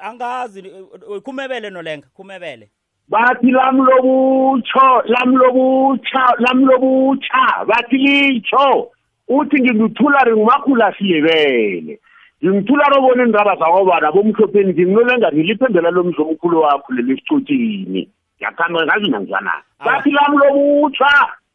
angazi 0.02 0.58
eh, 0.58 0.84
eh, 1.12 1.22
khumebele 1.22 1.70
nolenga 1.70 2.06
khumebele 2.16 2.68
bathi 3.08 3.50
lami 3.50 3.80
lobutsho 3.80 5.02
lami 5.06 5.36
lobutsha 5.36 6.34
lami 6.38 6.64
lobutsha 6.64 7.64
bathi 7.66 7.96
litsho 7.96 8.90
uthi 9.28 9.60
ngingithulari 9.60 10.32
ngumakhula 10.36 10.94
siyebele. 10.98 12.00
Ngingithulari 12.44 12.96
obona 12.98 13.24
indaba 13.24 13.56
zakobana 13.56 14.12
bomhlopheni 14.12 14.72
ngimnolenga 14.72 15.32
ngiliphendela 15.32 15.90
lomzi 15.90 16.20
omkhulu 16.22 16.60
wakho 16.60 16.92
leli 16.92 17.16
sicotshini 17.16 18.08
ngiyakhamba 18.36 18.86
ngazi 18.86 19.08
nangizana 19.10 19.52
bathi 19.84 20.10
lami 20.10 20.36
lobutsha 20.36 21.12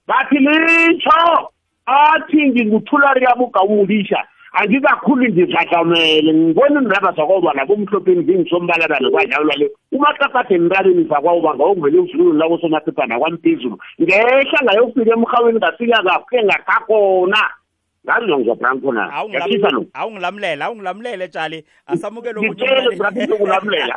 bathi 0.07 0.37
litsho 0.39 1.49
athi 1.85 2.47
ngingithulari 2.49 3.23
yabugawumulisha 3.25 4.19
angikakhulu 4.53 5.29
ngidladlamele 5.29 6.33
ngibona 6.33 6.81
indaba 6.81 7.11
zakobana 7.15 7.65
bomhlopheni 7.65 8.23
ngingisombalabala 8.23 9.09
kwanjalo 9.09 9.53
le 9.57 9.67
umakakade 9.91 10.55
entabeni 10.55 11.03
zakwawoba 11.09 11.55
ngawokuvele 11.55 11.99
uzululu 11.99 12.33
labo 12.33 12.57
somaphepha 12.59 13.07
kwamphezulu 13.19 13.77
ngehla 14.01 14.59
ngayofika 14.63 15.13
emhaweni 15.15 15.59
ngafika 15.59 16.03
kahle 16.03 16.43
ngakhakhona 16.43 17.41
ngazi 18.05 18.25
nongizobrankhona 18.27 19.03
yafisa 19.33 19.69
no 19.71 19.85
awungilamulela 19.93 20.65
awungilamulela 20.65 21.27
tshali 21.27 21.63
asamukele 21.87 22.39
omunye 22.39 22.51
Ngitshele, 22.51 23.35
umlaleli. 23.39 23.93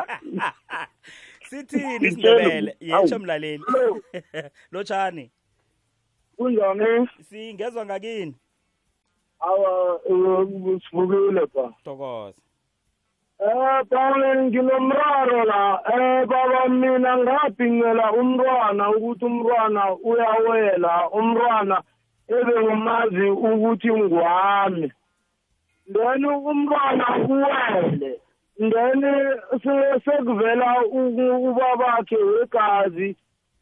Sithini 1.55 2.07
isindebele 2.07 2.77
yetsho 2.81 3.19
mlaleli. 3.19 3.65
Lotshani. 4.73 5.31
Kunjani? 6.37 7.09
Singezwa 7.21 7.85
ngakini? 7.87 8.35
Awa 9.41 10.01
sivukile 10.91 11.47
ba 11.55 11.73
thokoza 11.85 12.41
Eh 13.39 13.83
darling 13.91 14.51
nginomraro 14.51 15.45
la. 15.45 15.81
Eh 15.95 16.27
baba 16.27 16.69
mina 16.69 17.19
ngabhincela 17.19 18.13
umntwana 18.13 18.91
ukuthi 18.91 19.25
umntwana 19.25 19.83
uyawela. 19.95 21.11
Umntwana 21.11 21.83
ebengimazi 22.29 23.27
ukuthi 23.31 23.93
ngwami 23.93 24.93
then 25.93 26.25
umntwana 26.25 27.07
uwele. 27.29 28.21
Then 28.59 29.01
se- 29.63 30.01
sekuvela 30.05 30.85
ubabakhe 30.87 32.17
wegazi 32.17 33.17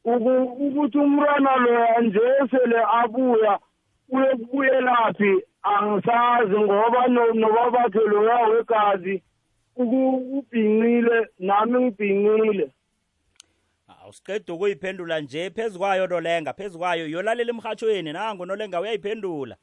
uku- 0.05 0.53
ukuthi 0.67 0.99
umntwana 0.99 1.57
loya 1.57 2.01
nje 2.01 2.21
sele 2.51 2.79
abuya 3.01 3.59
uyekubuyelaphi 4.09 5.33
angisazi 5.63 6.59
ngoba 6.61 7.07
no- 7.09 7.33
nobabakhe 7.33 7.99
loya 8.01 8.39
wegazi 8.49 9.23
ubhinqile 9.77 11.29
nami 11.39 11.81
ngibhinqile 11.81 12.71
awusiqeda 14.03 14.55
ukuyiphendula 14.55 15.21
nje 15.21 15.51
phezu 15.51 15.79
kwayo 15.79 16.07
nolenga 16.07 16.53
phezu 16.53 16.79
kwayo 16.79 17.07
yolalela 17.09 17.51
emhathweni 17.51 18.13
nangu 18.13 18.47
nolenga 18.47 18.81
uyayiphendula. 18.81 19.57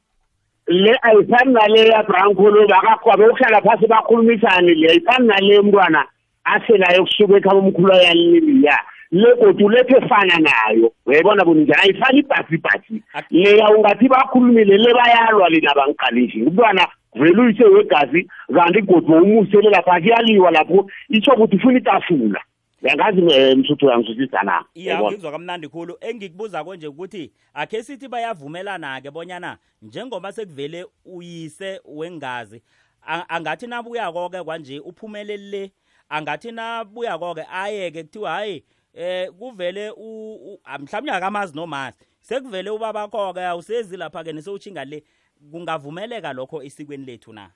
Le 0.70 0.96
ayifani 1.02 1.52
nale 1.52 1.88
yabranko 1.88 2.50
lo 2.50 2.66
bakakhwabe 2.66 3.26
ukuhlala 3.26 3.60
phasi 3.60 3.86
bakhulumisane 3.86 4.74
le 4.74 4.90
ayifani 4.90 5.26
nale 5.26 5.60
mntwana 5.60 6.06
aselayo 6.44 7.04
kusuka 7.04 7.36
ekhaba 7.36 7.58
omkhulu 7.58 7.92
ayaliliya 7.92 8.78
legodu 9.12 9.68
lethe 9.68 9.96
efana 9.96 10.38
nayo. 10.38 10.92
Uyayibona 11.06 11.44
bonjani 11.44 11.80
ayifani 11.82 12.18
ibhasi 12.18 12.54
ibhasi 12.54 13.02
leya 13.30 13.70
ungathi 13.70 14.08
bakhulumile 14.08 14.76
le 14.76 14.94
bayalwa 14.94 15.48
lena 15.48 15.74
bangiqalishi 15.74 16.42
umntwana 16.42 16.86
vele 17.14 17.40
uyise 17.42 17.64
wegazi 17.64 18.28
kanti 18.54 18.82
godu 18.82 19.12
umumusele 19.14 19.70
lapha 19.70 20.00
kuyaliwa 20.00 20.50
lapho. 20.50 20.90
Itsho 21.08 21.32
ukuthi 21.32 21.56
ufuna 21.56 21.78
itafula 21.78 22.40
uyangazi 22.82 23.20
eh, 23.34 23.56
msuthu 23.56 23.86
uyangizwisisa 23.86 24.42
na? 24.42 24.64
Iya 24.74 24.94
Uyabona? 24.94 25.12
ngizwa 25.16 25.32
kamnandi 25.32 25.68
khulu. 25.68 25.96
Engikubuza 26.00 26.64
konje 26.64 26.86
ukuthi 26.86 27.32
akhe 27.54 27.82
sithi 27.82 28.08
bayavumelana-ke 28.08 29.10
bonyana 29.10 29.58
njengoba 29.82 30.32
sekuvele 30.32 30.86
uyise 31.04 31.80
wengazi 31.84 32.62
a- 33.06 33.28
angathi 33.28 33.66
nabuyako-ke 33.66 34.42
kwanje 34.44 34.78
uphumelele 34.80 35.72
angathi 36.08 36.52
nabuyako-ke 36.52 37.44
aye-ke 37.52 38.02
kuthiwa 38.02 38.30
hayi 38.30 38.64
eh 38.94 39.30
kuvele 39.38 39.90
u- 39.90 40.34
u- 40.52 40.60
ah, 40.64 40.78
mhlawumbe 40.78 41.12
akamazi 41.12 41.56
nomazi 41.56 41.98
sekuvele 42.20 42.70
ubabakho-ke 42.70 43.40
awusezi 43.44 43.96
lapha-ke 43.96 44.32
nesewutshinga 44.32 44.84
le 44.84 45.02
kungavumeleka 45.50 46.32
lokho 46.32 46.62
esikweni 46.62 47.04
lethu 47.04 47.32
na? 47.32 47.50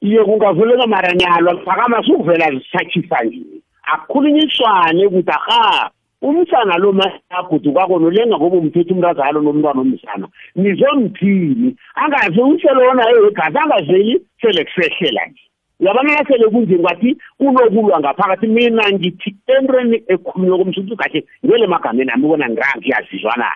Iye 0.00 0.24
kungavuleka 0.24 0.86
maranyalwa 0.86 1.64
phakama 1.64 2.02
sukuvela 2.06 2.50
zisatshisa 2.50 3.24
nje. 3.24 3.62
Akukhulunyiswane 3.92 5.06
ukuthi 5.06 5.30
aha 5.30 5.90
umsana 6.24 6.78
lo 6.78 6.92
mayagudukwako 6.92 7.98
nolenga 7.98 8.36
ngoba 8.36 8.56
umthetho 8.56 8.94
umntazalo 8.94 9.40
nomntwana 9.42 9.80
omsana. 9.80 10.26
Nizomthini 10.56 11.76
angaze 12.02 12.40
uselona 12.42 13.02
ewegazi 13.10 13.58
angazeli 13.58 14.14
sele 14.40 14.64
kusehlela 14.64 15.26
nje. 15.26 15.44
Uyabona 15.80 16.14
nasele 16.14 16.46
kunje 16.48 16.78
kwathi 16.78 17.16
kunokulwa 17.38 18.00
ngaphakathi? 18.00 18.46
Mina 18.46 18.92
ngithi 18.92 19.36
entweni 19.46 19.96
ekhulunywa 20.12 20.58
komsuthu 20.58 20.96
kahle 20.96 21.24
ngele 21.44 21.66
magameni 21.66 22.10
ami 22.10 22.24
ubona 22.24 22.48
ngirangiyazizwa 22.48 23.34
na? 23.36 23.50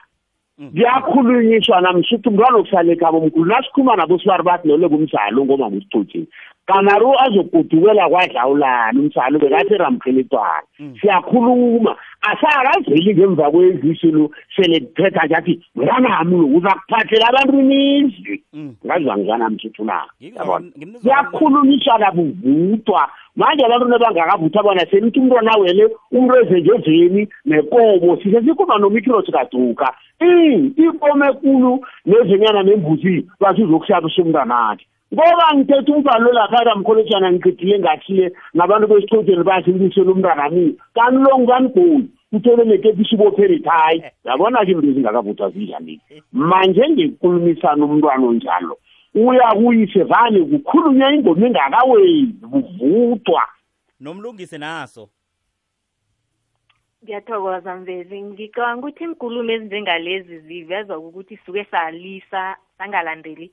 Kuyakhulunyiswa 0.58 1.80
namsuthu 1.80 2.28
umntwana 2.28 2.58
okusale 2.58 2.92
ekhaba 2.92 3.18
omkhulu 3.18 3.46
nasikhuluma 3.46 3.96
nabo 3.96 4.18
sibari 4.18 4.42
bathi 4.42 4.68
nole 4.68 4.88
kumsalo 4.88 5.44
ngoma 5.44 5.70
ngusicotshini 5.70 6.26
kanaru 6.68 7.14
azogodukela 7.24 8.09
kwadlawulana 8.09 9.00
umsalo 9.00 9.38
bekathi 9.38 9.74
ramkhelitwana 9.74 10.68
siyakhuluma. 11.00 11.96
Asakazeli 12.20 13.14
ngemva 13.14 13.50
kwevisi 13.50 14.11
lo 14.11 14.31
sele 14.57 14.81
kuphetha 14.81 15.24
nje 15.24 15.35
athi 15.35 15.61
mntanami 15.76 16.37
lo 16.37 16.46
uza 16.46 16.70
kuphathela 16.70 17.28
abantu 17.28 17.61
imizi 17.61 18.42
ngazwa 18.87 19.16
ngizwana 19.16 19.50
msuthu 19.50 19.85
na? 19.85 20.02
Yabona? 20.20 20.66
kuyakhulunyiswa 21.02 21.98
kabuvutwa. 21.98 23.09
Manje 23.37 23.64
abantu 23.64 23.88
nebangakavuthwa 23.88 24.62
bona 24.62 24.87
senithi 24.90 25.20
umntwana 25.20 25.57
wele 25.59 25.88
umreze 26.12 26.61
njeveni 26.61 27.28
nekomo 27.44 28.16
sise 28.16 28.40
sikhuluma 28.42 28.78
nomikros 28.78 29.31
kaduka. 29.31 29.94
I 30.20 30.72
ikomo 30.76 31.24
ekulu 31.24 31.87
nezinyana 32.07 32.62
nembuzi 32.62 33.26
basizokushabisa 33.40 34.22
umntwanakhe 34.22 34.87
ngoba 35.14 35.55
ngithethe 35.55 35.92
umfana 35.92 36.33
lapha 36.33 36.77
mkholotshana 36.77 37.33
ngiqedile 37.33 37.79
ngathile 37.79 38.33
nabantu 38.55 38.87
besixotsheni 38.88 39.44
bathi 39.44 39.71
ngibisele 39.71 40.11
umntwana 40.11 40.49
mi 40.49 40.77
kanti 40.94 41.18
lo 41.25 41.38
ngubani 41.38 41.68
goli 41.68 42.09
uthole 42.33 42.64
nekepisi 42.64 43.14
ubopherithayi 43.14 44.03
yabona-ke 44.25 44.73
into 44.73 44.88
ezingakavuthwa 44.88 45.51
zinjani 45.51 46.01
manje 46.33 46.83
ngikukhulumisana 46.88 47.85
umntwana 47.85 48.27
onjalo 48.27 48.77
uya 49.14 49.55
kuyise 49.55 50.03
vane 50.05 50.40
kukhulunywa 50.44 51.14
ingoma 51.14 51.47
engakaweni 51.47 52.33
kuvuthwa. 52.51 53.42
Nomlungisi 54.01 54.59
naso. 54.59 55.09
Ngiyathokoza 57.05 57.77
mvezi 57.77 58.23
ngicabanga 58.23 58.79
ukuthi 58.79 59.05
inkulumo 59.05 59.53
ezinjengalezi 59.53 60.38
zivezwa 60.38 60.99
ukuthi 60.99 61.37
suke 61.47 61.64
salisa 61.64 62.57
sangalandeli 62.79 63.51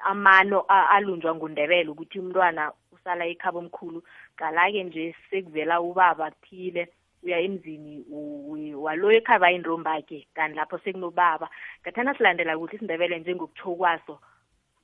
amano 0.00 0.60
alunjwa 0.68 1.34
ngundebele 1.34 1.88
ukuthi 1.90 2.18
umntwana 2.18 2.72
usala 2.92 3.24
ekhaba 3.26 3.58
omkhulu. 3.58 4.02
Kala-ke 4.36 4.84
nje 4.84 5.14
sekuvela 5.30 5.80
ubaba 5.80 6.30
kuthile 6.30 6.88
uya 7.22 7.38
emzini 7.40 8.04
u- 8.10 8.82
walo 8.82 9.12
ekhaba 9.12 9.52
intombakhe 9.52 10.26
kanti 10.34 10.56
lapho 10.56 10.78
sekunobaba. 10.78 11.48
Ngathana 11.82 12.14
silandela 12.14 12.58
kuhle 12.58 12.74
isindebele 12.76 13.18
njengokutsho 13.18 13.74
kwaso 13.76 14.18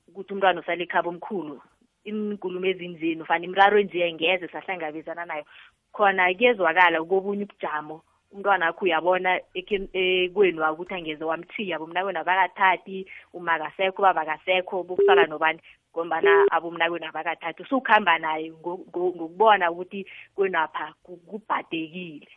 ukuthi 0.07 0.33
umntwana 0.33 0.59
usala 0.61 0.83
ekhaba 0.83 1.09
omkhulu 1.09 1.61
inkulumo 2.05 2.65
ezinzini 2.65 3.21
ufana 3.21 3.45
imiraro 3.45 3.79
nje 3.81 4.13
ngeze 4.13 4.47
sahlangabezana 4.47 5.25
nayo. 5.25 5.45
Khona 5.91 6.33
kuyezwakala 6.33 7.03
kobunye 7.03 7.43
ubujamo 7.43 8.01
umntwana 8.31 8.65
wakho 8.65 8.85
uyabona 8.85 9.39
ekwenu 9.53 10.61
ukuthi 10.73 10.93
angeze 10.93 11.23
wamthiya 11.23 11.79
bomnakwenu 11.79 12.19
abakathathi 12.19 13.05
umakasekho 13.33 14.01
ubaba 14.01 14.21
akasekho 14.21 14.83
bokusala 14.83 15.25
nobani. 15.25 15.59
Ngombana 15.93 16.45
abomnakwenu 16.51 17.05
abakathathi 17.09 17.63
usukuhamba 17.63 18.17
naye 18.19 18.51
ngo- 18.51 18.85
ngo- 18.89 19.13
ngokubona 19.15 19.71
ukuthi 19.71 20.05
kwenapha 20.35 20.93
ku- 21.03 21.17
kubhadekile. 21.17 22.27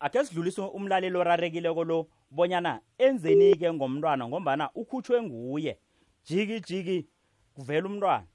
Akhe 0.00 0.24
sidlulise 0.24 0.62
umlaleli 0.62 1.16
orarekileko 1.16 1.84
lo 1.84 2.06
bonyana 2.30 2.80
enzeni-ke 2.98 3.72
ngomntwana 3.72 4.28
ngombana 4.28 4.70
ukhutshwe 4.74 5.22
nguye. 5.22 5.78
Jiki 6.24 6.60
jiki 6.60 7.06
kuvela 7.54 7.86
umntwana 7.88 8.26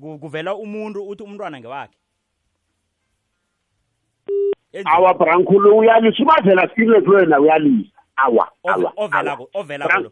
Ku- 0.00 0.18
kuvela 0.18 0.54
umuntu 0.54 1.02
uthi 1.08 1.22
umntwana 1.22 1.58
ngewakhe? 1.60 1.98
Awa 4.84 5.14
brankulo 5.14 5.76
uyalisa. 5.76 6.22
Ubavela 6.22 6.68
serious 6.76 7.06
wena 7.08 7.40
uyalisa. 7.40 7.90
Awa 8.16 8.48
Ove- 8.64 8.74
awa 8.86 8.92
ovelako 8.96 9.48
ovelako 9.54 10.00
lo 10.00 10.10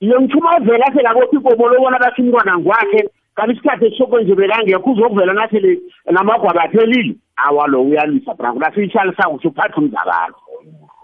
iye 0.00 0.20
ngithuma 0.20 0.50
avela 0.56 0.86
selakothi 0.94 1.36
ikomo 1.36 1.68
lobona 1.68 1.98
bathi 1.98 2.22
umntwana 2.22 2.58
ngwakhe 2.58 3.08
kanti 3.34 3.52
isikhathi 3.52 3.86
esisoko 3.86 4.20
nje 4.20 4.34
belangekho 4.34 4.90
uzokuvela 4.92 5.32
nasele 5.32 5.78
namagwaba 6.10 6.62
aphelile. 6.64 7.14
Awa 7.36 7.66
lo 7.68 7.82
uyalisa 7.82 8.34
brankulo 8.34 8.66
asiyishalisa 8.66 9.22
kuhle 9.28 9.48
uphathe 9.48 9.74
umzakalo 9.80 10.34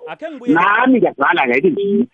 akhe 0.08 0.30
ngibuye 0.30 0.54
nami 0.54 0.98
ngiyazala 0.98 1.46
ngayithi 1.46 1.68
nje. 1.70 2.06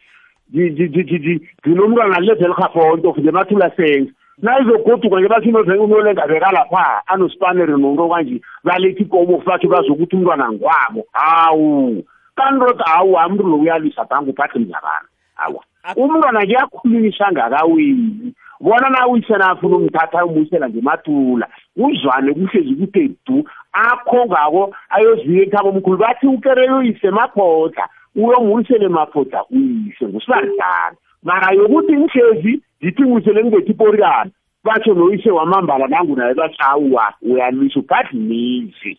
Nginomntwana 1.67 2.21
levelkhafonto 2.21 3.15
nje 3.19 3.31
mathula 3.31 3.71
senze 3.77 4.13
nayizogoduka 4.39 5.19
nje 5.19 5.29
bathi 5.29 5.49
unolengabeka 5.79 6.53
lapha 6.53 7.03
anospaneri 7.07 7.73
nonto 7.73 8.09
kanje 8.09 8.41
balethi 8.65 9.03
ikomo 9.03 9.43
bathi 9.47 9.67
bazokuthi 9.67 10.17
umntwana 10.17 10.53
ngwabo. 10.53 11.05
Hawu. 11.13 12.05
Kanti 12.37 12.61
roda 12.61 12.85
hawu 12.85 13.19
amntu 13.19 13.47
lo 13.47 13.57
uyalisa 13.57 14.05
bhange 14.05 14.31
uphathe 14.31 14.59
mzakana 14.59 15.09
awa 15.37 15.65
umntwana 15.97 16.47
kuyakhulunyiswa 16.47 17.33
ngakawini 17.33 18.35
bona 18.61 18.89
na 18.91 19.09
uyise 19.09 19.37
nafuna 19.37 19.77
umthatha 19.77 20.25
umuyisela 20.25 20.69
ngematula 20.69 21.49
kuzwane 21.77 22.35
kuhlezi 22.35 22.75
kude 22.75 23.11
du. 23.27 23.45
Akho 23.73 24.27
ngako 24.27 24.75
ayoziya 24.91 25.43
ekhaba 25.43 25.69
omkhulu 25.69 25.97
bathi 25.97 26.27
ukereyoyise 26.27 27.11
maphodla 27.11 27.89
uyomuyisele 28.17 28.89
maphodla 28.89 29.45
uyise 29.51 30.05
ngusibaridala 30.07 30.97
mara 31.23 31.55
yokuthi 31.55 31.93
ngihlezi 31.93 32.63
zithi 32.81 33.03
nguyisele 33.03 33.45
ngibethi 33.45 33.71
iporiyana 33.71 34.31
batsho 34.65 34.95
noyise 34.95 35.31
wamambala 35.31 35.87
nangu 35.89 36.17
naye 36.17 36.35
bathi 36.35 36.57
awuwa 36.59 37.15
uyalwisa 37.23 37.81
uphathi 37.81 38.17
mizi 38.17 38.99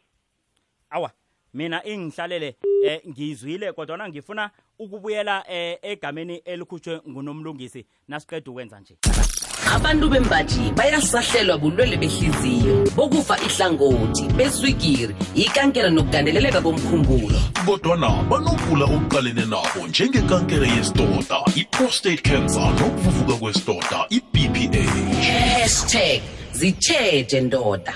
awa 0.89 1.11
mina 1.53 1.85
ingihlalele 1.85 2.55
eh 2.83 3.01
ngizwile 3.09 3.71
kodwa 3.71 4.09
ngifuna 4.09 4.49
ukubuyela 4.79 5.43
eh 5.49 5.77
egameni 5.81 6.35
elikhutshwe 6.35 7.01
ngunomlungisi 7.09 7.85
nasiqeda 8.07 8.51
ukwenza 8.51 8.79
nje. 8.79 8.97
Abantu 9.75 10.09
bembaji 10.09 10.71
bayasahlelwa 10.75 11.57
bulwele 11.57 11.97
behliziyo. 11.97 12.87
Bokufa 12.95 13.37
ihlangothi 13.37 14.23
beswigiri 14.37 15.15
ikankela 15.35 15.89
nokugandeleleka 15.89 16.61
komkhumbulo. 16.61 17.39
Kodwana 17.65 18.23
banokugula 18.29 18.85
okuqalene 18.85 19.45
nabo 19.45 19.87
njengekankere 19.89 20.67
yesidoda 20.67 21.37
i-prostate 21.55 22.21
cancer 22.21 22.73
nokuvuvuka 22.79 23.33
kwesidoda 23.33 24.05
i-bph 24.09 24.83
hashtag 25.25 26.21
zitsheje 26.51 27.41
ndoda. 27.41 27.93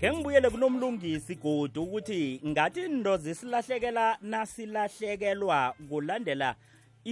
Ke 0.00 0.12
ngibuyele 0.12 0.50
kunomlungisi 0.50 1.34
godu 1.34 1.82
ukuthi 1.82 2.40
ngathi 2.46 2.80
into 2.80 3.16
zisilahlekela 3.16 4.16
nasilahlekelwa 4.22 5.74
kulandela 5.88 6.54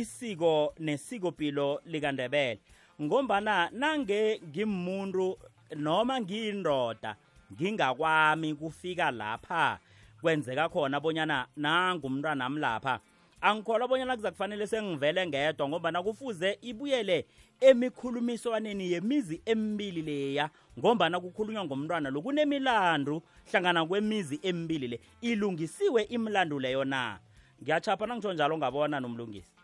isiko 0.00 0.74
nesikopilo 0.78 1.80
likandebele. 1.86 2.60
Ngombana 3.02 3.70
nange 3.72 4.40
ngimuntu 4.48 5.38
noma 5.76 6.20
ngiyindoda 6.20 7.16
ngingakwami 7.52 8.54
kufika 8.54 9.10
lapha 9.10 9.78
kwenzeka 10.20 10.68
khona 10.68 11.00
bonyana 11.00 11.46
nangumntwanami 11.56 12.60
lapha. 12.60 13.00
Angikholwa 13.40 13.88
bonyana 13.88 14.16
kuza 14.16 14.30
kufanele 14.30 14.66
sengivele 14.66 15.26
ngedwa 15.26 15.68
ngoba 15.68 15.90
nakufuze 15.90 16.58
ibuyele 16.62 17.26
emikhulumiswaneni 17.60 18.92
yemizi 18.92 19.42
emibili 19.46 20.02
leya 20.02 20.50
ngombana 20.78 21.20
kukhulunywa 21.20 21.64
ngomntwana 21.64 22.10
lo. 22.10 22.22
Kunemilandu 22.22 23.22
hlangana 23.50 23.86
kwemizi 23.86 24.40
emibili 24.42 24.88
le. 24.88 25.00
Ilungisiwe 25.20 26.02
imlandu 26.02 26.60
leyo 26.60 26.84
na? 26.84 27.18
Ngiyachapha 27.62 28.06
nangitsho 28.06 28.32
njalo 28.32 28.58
ngabona 28.58 29.00
nomlungisi. 29.00 29.55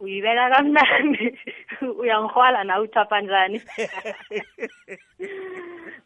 Uyibeka 0.00 0.50
kamnandi. 0.50 1.38
Uyangihwala 2.00 2.64
na 2.64 2.80
uthapha 2.80 3.20
njani? 3.20 3.62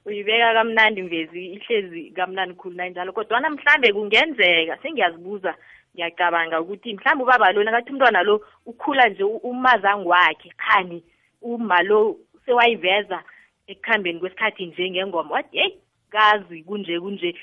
Uyibeka 0.06 0.52
kamnandi 0.54 1.02
mvezi 1.02 1.46
ihlezi 1.46 2.10
kamnandi 2.10 2.54
khulu 2.54 2.76
nanjalo 2.76 3.12
kodwana 3.12 3.50
mhlambe 3.50 3.92
kungenzeka 3.92 4.76
sengiyazibuza 4.82 5.54
ngiyacabanga 5.94 6.60
ukuthi 6.60 6.94
mhlawumbe 6.94 7.24
ubaba 7.24 7.52
lo 7.52 7.64
nakathi 7.64 7.90
umntwana 7.92 8.22
lo 8.22 8.40
ukhula 8.66 9.08
nje 9.08 9.24
u- 9.24 9.36
umazangi 9.36 10.08
wakhe 10.08 10.52
khani 10.56 11.04
uma 11.42 11.82
lo 11.82 12.16
sewayiveza 12.46 13.22
ekuhambeni 13.66 14.20
kwesikhathi 14.20 14.66
nje 14.66 14.90
ngengoma 14.90 15.34
wathi 15.34 15.58
yeyi 15.58 15.76
kazi 16.10 16.62
kunje 16.62 17.00
kunje. 17.00 17.34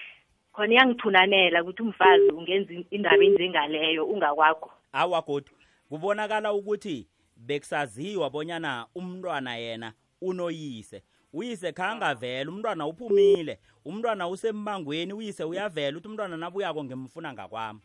Khona 0.54 0.74
iyangithunanela 0.74 1.64
ukuthi 1.64 1.82
umfazi 1.84 2.30
ungenza 2.32 2.74
in- 2.74 2.86
indaba 2.92 3.24
enjengaleyo 3.24 4.06
ungakwakho. 4.06 4.72
Awa 4.94 5.22
godu 5.22 5.48
kubonakala 5.90 6.54
ukuthi 6.54 7.08
bekusaziwa 7.36 8.30
bonyana 8.30 8.88
umntwana 8.96 9.56
yena 9.56 9.94
unoyise. 10.22 11.04
Uyise 11.34 11.72
khangavela 11.72 12.52
umntwana 12.52 12.88
uphumile 12.88 13.60
umntwana 13.86 14.28
usembangweni 14.28 15.14
uyise 15.14 15.44
uyavela 15.44 15.98
ukuthi 15.98 16.08
umntwana 16.08 16.38
nabuyako 16.38 16.84
ngemfuna 16.84 17.34
ngakwami. 17.34 17.80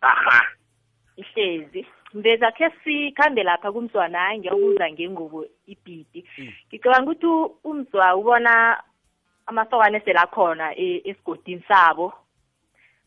Aha. 0.00 0.46
Ihlezi. 1.16 1.86
Mbeza 2.14 2.52
khe 2.52 2.70
sikhambe 2.84 3.42
lapha 3.42 3.72
kumzwana 3.72 4.38
ngiyokuza 4.38 4.90
ngengubo 4.92 5.46
ibhidi. 5.66 6.24
Mm. 6.38 6.52
ngicabanga 6.68 7.10
ukuthi 7.10 7.26
umzwa 7.64 8.16
ubona 8.16 8.82
amasokwane 9.46 10.00
selakhona 10.00 10.76
e- 10.76 11.02
esigodini 11.04 11.64
sabo. 11.68 12.12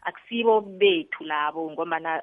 Akusibo 0.01 0.61
bethu 0.61 1.23
labo 1.23 1.71
ngombana 1.71 2.21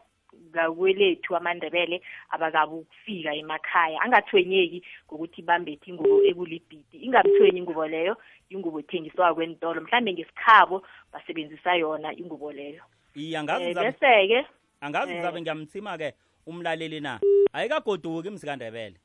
ngakwelethu 0.50 1.36
amandebele 1.36 2.02
abakabi 2.30 2.74
ukufika 2.74 3.34
emakhaya. 3.34 4.00
Angathwenyeki 4.00 4.82
ngokuthi 5.08 5.42
bambethe 5.42 5.90
ingubo 5.90 6.22
ekulibhidi. 6.24 6.98
Ingamthwenyi 7.06 7.58
ingubo 7.58 7.86
leyo 7.88 8.16
ingubo 8.50 8.80
ethengiswa 8.80 9.34
kwentolo 9.34 9.80
mhlambe 9.80 10.12
ngesikhabo 10.12 10.82
basebenzisa 11.12 11.74
yona 11.74 12.12
ingubo 12.16 12.52
leyo. 12.52 12.82
Iye 13.14 13.38
angazi 13.38 13.64
Eh, 13.64 13.74
bese-ke 13.74 14.46
angazi 14.80 15.12
eh. 15.12 15.16
ngizabe 15.18 15.40
ngiyamthima-ke 15.40 16.14
umlaleli 16.46 17.00
na? 17.00 17.20
Ayikagoduki 17.52 18.30
msikandebele. 18.30 18.96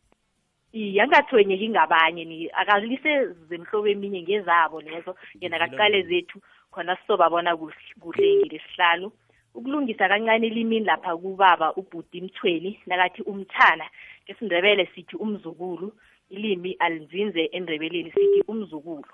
Iye 0.74 1.02
angathwenyeki 1.02 1.70
ngabanye 1.70 2.26
ni. 2.26 2.50
Akalise 2.54 3.34
zemhlobo 3.50 3.88
eminye 3.88 4.22
ngezabo 4.22 4.82
lezo. 4.82 5.16
Yena 5.42 5.60
kaqale 5.60 6.04
zethu 6.04 6.42
khona 6.72 6.96
sisobabona 6.98 7.52
kuhl- 7.56 8.00
kuhle 8.00 8.36
ngilesihlanu 8.36 9.12
ukulungisa 9.58 10.08
kancane 10.08 10.48
elimini 10.48 10.86
lapha 10.86 11.18
kubaba 11.18 11.74
ubhudi 11.76 12.22
mthweni 12.22 12.80
nakathi 12.86 13.22
umthana 13.22 13.86
ngesindebele 14.26 14.90
sithi 14.96 15.16
umzukulu 15.16 15.94
ilimi 16.30 16.74
alinzinze 16.80 17.46
endebeleni 17.46 18.12
sithi 18.12 18.44
umzukulu. 18.48 19.06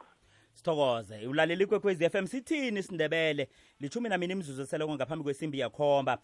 Sithokoze. 0.54 1.28
Ulaleli 1.28 1.66
kwekwezi 1.66 2.10
FM 2.10 2.26
sithini 2.26 2.80
isindebele? 2.80 3.50
Lichumi 3.80 4.10
namini 4.10 4.34
imzuzu 4.34 4.62
eseleko 4.62 4.96
ngaphambi 4.96 5.24
kwesimbi 5.24 5.60
yakhomba. 5.60 6.18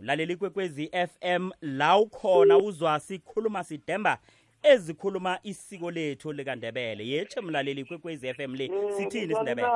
Ulaleli 0.00 0.36
kwekwezi 0.36 0.90
FM 0.90 1.50
la 1.60 1.98
ukhona 1.98 2.58
uzwa 2.58 3.00
sikhuluma 3.00 3.64
sidemba 3.64 4.18
ezikhuluma 4.62 5.38
isiko 5.42 5.90
lethu 5.90 6.32
likandebele. 6.32 7.08
Yetshe 7.08 7.40
mlaleli 7.40 7.84
kwekwezi 7.84 8.34
FM 8.34 8.54
le 8.54 8.70
sithini 8.96 9.32
isindebele? 9.32 9.68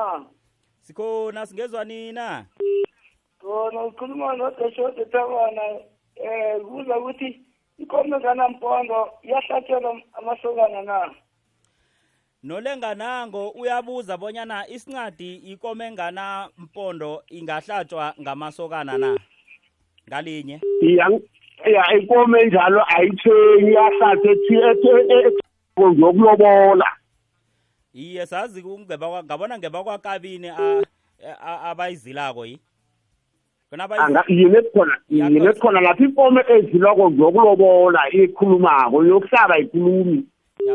Sikhona 0.81 1.45
singezwa 1.45 1.85
nina? 1.85 2.45
khona 2.55 2.88
ukhuluma 3.53 4.35
nodeshode 4.35 5.05
tabana 5.05 5.61
um 6.21 6.69
kuza 6.69 6.97
ukuthi 6.99 7.41
ikomo 7.77 8.19
kanampondo 8.19 9.09
iyahlatshelwa 9.23 10.01
amasokana 10.13 10.81
na? 10.81 11.11
Nolenganango 12.43 13.49
uyabuza 13.49 14.17
bonyana 14.17 14.67
isincadi 14.67 15.35
ikome 15.35 15.85
engana 15.87 16.49
mpondo 16.57 17.23
ingahlatshwa 17.27 18.13
ngamasokana 18.21 18.97
na? 18.97 19.17
Ngalinye. 20.07 20.61
Ya 21.65 21.97
ikomo 21.97 22.37
enjalo 22.37 22.83
ayithenyi 22.95 23.73
yahlathe 23.73 24.37
yokulobola 25.77 26.85
iye 27.93 28.25
sazi 28.25 28.63
ngabona 28.63 29.57
ngeba 29.57 29.83
kwakabini 29.83 30.47
a- 30.49 30.83
a- 31.41 31.61
abayizilako 31.69 32.45
yi? 32.45 32.59
Yini 34.27 34.61
khona 34.73 34.97
yini 35.09 35.53
khona 35.53 35.81
lapha 35.81 36.03
ikomo 36.05 36.41
eziloko 36.47 37.01
yokulobola 37.17 38.09
ikhulumako 38.11 39.03
yokuhlaba 39.05 39.57
ikhulumi. 39.59 40.25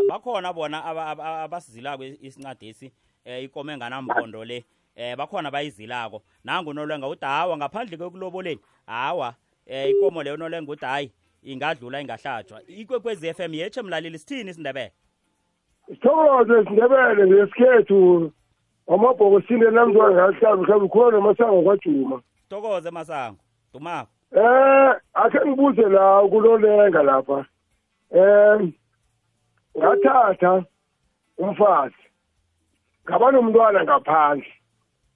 Bakhona 0.08 0.52
bona 0.52 0.84
aba- 0.84 1.06
aba- 1.06 1.42
abasizilako 1.42 2.04
isincadesi 2.04 2.92
um 3.26 3.44
ikome 3.44 3.72
enganampondo 3.72 4.44
le. 4.44 4.64
Um 4.96 5.16
bakhona 5.16 5.50
bayizilako 5.50 6.22
nangu 6.44 6.72
nolwenga 6.72 7.08
uthi 7.08 7.24
hawa 7.24 7.56
ngaphandle 7.56 7.96
kwekuloboleni 7.96 8.60
hawa 8.86 9.34
um 9.66 9.90
ikomo 9.90 10.22
leyo 10.22 10.36
nolwenga 10.36 10.72
uthi 10.72 10.84
hayi 10.84 11.10
ingadlula 11.42 12.00
ingahlatshwa 12.00 12.60
ikwekwezi 12.68 13.28
f 13.28 13.40
m 13.40 13.54
yetshe 13.54 13.82
mlaleli 13.82 14.18
sithini 14.18 14.50
isindebele? 14.50 14.92
Sithokoze 15.86 16.64
sindebele 16.64 17.26
ngesikhethu. 17.26 18.32
Amabhokosini 18.88 19.70
namzwana 19.70 20.28
ngasihlabi 20.28 20.62
mhlawumbe 20.62 20.88
khona 20.88 21.20
masango 21.20 21.62
kwajuma. 21.62 22.22
Sithokoze 22.48 22.90
masango 22.90 23.38
dumako 23.72 24.08
eh 24.36 24.94
akhe 25.14 25.38
ngibuze 25.46 25.82
la 25.82 26.20
kulolenga 26.22 27.02
lapha 27.02 27.44
eh 28.14 28.68
ngathatha 29.78 30.64
umfazi 31.38 31.94
ngaba 33.08 33.30
nomntwana 33.32 33.84
ngaphandle 33.84 34.46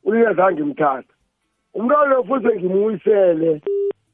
ulingazange 0.05 0.62
ngimthatha 0.62 1.12
umntwana 1.75 2.14
lo 2.14 2.25
fuze 2.25 2.57
ngimuyisele 2.57 3.61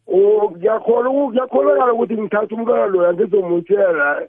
Oh, 0.07 0.51
ngiyakholwa 0.51 1.11
uku- 1.11 1.29
kuyakholakala 1.31 1.93
ukuthi 1.93 2.15
ngithatha 2.17 2.55
umntwana 2.55 2.87
loya 2.87 3.13
ngizomuyisela 3.15 4.23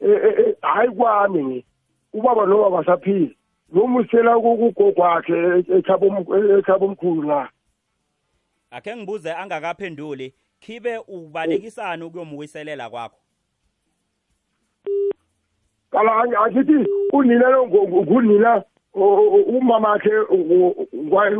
eh, 0.00 0.20
eh, 0.24 0.34
eh, 0.38 0.54
hayi 0.62 0.90
kwami 0.90 1.42
ni 1.42 1.64
ubaba 2.12 2.46
noma 2.46 2.70
basaphila 2.70 3.30
nomusela 3.72 4.34
kugogo 4.40 4.92
wakhe 5.02 5.64
ekhaba 5.78 6.86
omkhulu 6.86 7.22
na 7.22 7.48
akhe 8.72 8.96
ngibuze 8.96 9.32
angakaphenduli 9.32 10.34
khibe 10.60 10.98
ubalekisani 11.08 12.02
ukuyomuwiselela 12.04 12.90
kwakho? 12.90 13.18
Kala 15.90 16.12
angithi 16.44 16.86
unina 17.12 17.48
lo 17.50 17.66
ngu- 17.66 17.88
ngu- 17.88 18.02
ngunina 18.06 18.62
umama 18.94 19.92
akhe 19.92 20.10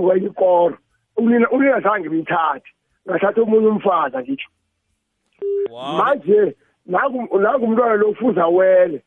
wayikoro. 0.01 0.79
Unina 1.17 1.51
unina 1.51 1.81
zange 1.81 2.09
ngimthathe 2.09 2.69
ngathatha 3.09 3.43
omunye 3.43 3.67
umfazi 3.69 4.17
ngitsho 4.19 4.49
Wow. 5.71 5.97
manje 5.97 6.57
naku 6.87 7.19
umntwana 7.65 7.95
lo 7.97 8.09
ufuza 8.11 8.47
wele 8.47 9.03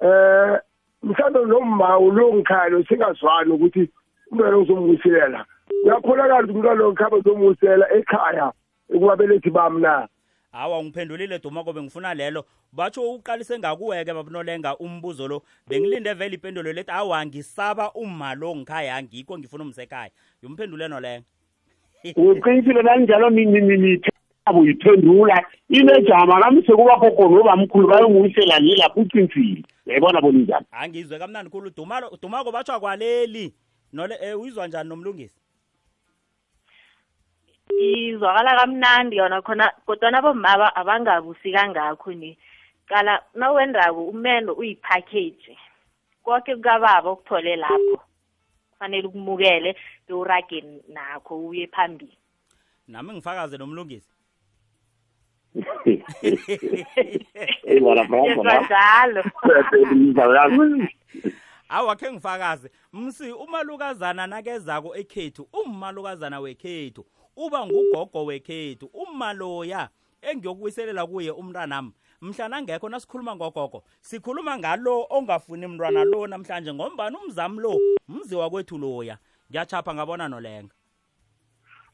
eh 0.00 0.58
mhlawumbe 1.02 1.44
nomma 1.46 1.88
lo 1.98 2.34
ngikhaya 2.34 2.68
lo 2.68 2.84
singazwani 2.84 3.52
ukuthi 3.52 3.88
umntwana 4.30 4.50
lo 4.52 4.60
ngizombuyiselela 4.60 5.46
uyakholakala 5.84 6.42
ukuthi 6.42 6.52
umntwana 6.52 6.80
lo 6.80 6.92
ngikhaba 6.92 7.16
ngizomuyisela 7.16 7.86
ekhaya 7.94 8.52
ekubabelethi 8.94 9.50
bami 9.50 9.80
na? 9.80 10.08
Hawa 10.52 10.78
ungiphendulile 10.78 11.38
dumako 11.38 11.72
bengifuna 11.72 12.14
lelo. 12.14 12.44
Batsho 12.72 13.02
uqalise 13.02 13.58
ngakuweke 13.58 14.12
babunolenga 14.14 14.76
umbuzo 14.78 15.28
lo. 15.28 15.42
Bengilinde 15.68 16.14
vele 16.14 16.34
ipendulo 16.34 16.72
lethi 16.72 16.90
awa 16.90 17.26
ngisaba 17.26 17.92
umma 17.92 18.34
lo 18.34 18.56
ngikhaya 18.56 19.02
ngikho 19.02 19.38
ngifuna 19.38 19.64
umsekhaya. 19.64 20.10
Yomphendule 20.42 20.88
nolenga 20.88 21.24
uqinisile 22.16 22.82
nanjalo 22.82 23.30
nabo 23.30 24.64
yiphendula 24.64 25.46
inejama 25.68 26.40
kamise 26.40 26.72
kubakhokho 26.72 27.28
nobamkhulu 27.28 27.88
bayonguyisela 27.88 28.58
le 28.58 28.74
lapho 28.76 29.00
uqinisile 29.00 29.62
yayibona 29.86 30.20
bona 30.20 30.38
njani 30.38 30.66
angizwe 30.70 31.18
kamnandi 31.18 31.50
khulu 31.50 31.70
dumalo 31.70 32.10
dumako 32.22 32.52
batsho 32.52 32.72
akwaleli. 32.72 33.54
Nole 33.92 34.16
eh, 34.22 34.40
uyizwa 34.40 34.66
njani 34.66 34.88
nomlungisi? 34.88 35.39
Izwakala 37.78 38.58
kamnandi 38.58 39.16
yona 39.16 39.42
khona 39.42 39.72
kodwana 39.86 40.18
abomma 40.18 40.76
abangabusi 40.76 41.52
kangakho 41.52 42.12
ni. 42.12 42.38
Qala 42.88 43.22
nawendako 43.34 44.04
umendo 44.04 44.54
uyipackage 44.54 45.58
konke 46.24 46.56
kukababa 46.56 47.10
okuthole 47.10 47.56
lapho. 47.56 48.00
Kufanele 48.70 49.08
ukumukele 49.08 49.76
bewurage 50.08 50.64
nakho 50.88 51.48
uye 51.48 51.66
phambili. 51.66 52.16
Nami 52.88 53.12
ngifakaze 53.12 53.58
nomlungisi. 53.58 54.10
Awa 61.68 61.96
khe 61.96 62.12
ngifakaze 62.12 62.70
msi 62.92 63.32
umalukazana 63.32 64.26
nakezako 64.26 64.96
ekhethu 64.96 65.48
ummalukazana 65.52 66.40
wekhethu. 66.40 67.04
Uba 67.36 67.66
ngugogo 67.66 68.24
wekhethu 68.24 68.86
umaloya 68.86 69.88
engiyokubuyiselela 70.22 71.06
kuye 71.06 71.30
umntwanami 71.30 71.92
mhlana 72.22 72.62
ngekho 72.62 72.88
nasikhuluma 72.88 73.36
ngogogo 73.36 73.82
sikhuluma 74.00 74.58
ngalo 74.58 75.06
ongafuni 75.10 75.66
mntwana 75.66 76.04
lo 76.04 76.26
namhlanje 76.26 76.74
ngombani 76.74 77.16
umzami 77.16 77.60
lo 77.60 77.80
mzi 78.08 78.36
wakwethu 78.36 78.78
loya. 78.78 79.18
Ngiyachapha 79.50 79.94
ngabona 79.94 80.28
nolenga. 80.28 80.74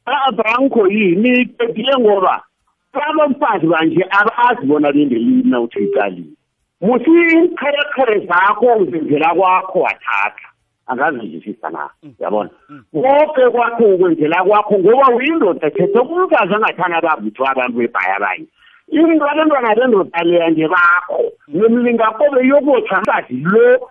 Abranko 0.04 0.88
yini 0.88 1.40
iqedile 1.40 1.94
ngoba 1.98 2.44
abamfazi 2.92 3.66
banje 3.66 4.02
abazi 4.10 4.66
bona 4.66 4.92
bendelini 4.92 5.50
na 5.50 5.60
uthi 5.60 5.84
iqalile. 5.84 6.32
Musi 6.80 7.10
iinkherekhere 7.10 8.26
zakho 8.26 8.66
uzenzela 8.76 9.34
kwakho 9.34 9.78
wathatha. 9.80 10.48
Angazizwisisa 10.86 11.70
na 11.70 11.90
yabona? 12.20 12.50
Konke 12.92 13.50
kwakho 13.50 13.84
ukwenzela 13.84 14.44
kwakho 14.44 14.78
ngoba 14.78 15.14
uyindoda 15.14 15.70
thethe 15.70 16.00
kumfazi 16.00 16.54
angathanda 16.54 17.00
bavuthwa 17.00 17.50
abantu 17.50 17.78
bebhaya 17.78 18.16
abanye. 18.16 18.46
Into 18.88 19.24
abantwana 19.26 19.74
bendoda 19.74 20.22
leya 20.24 20.50
nje 20.50 20.68
bakho 20.68 21.32
nomlingakobe 21.48 22.46
yokotha 22.46 23.00
mfazi 23.00 23.34
lo 23.34 23.90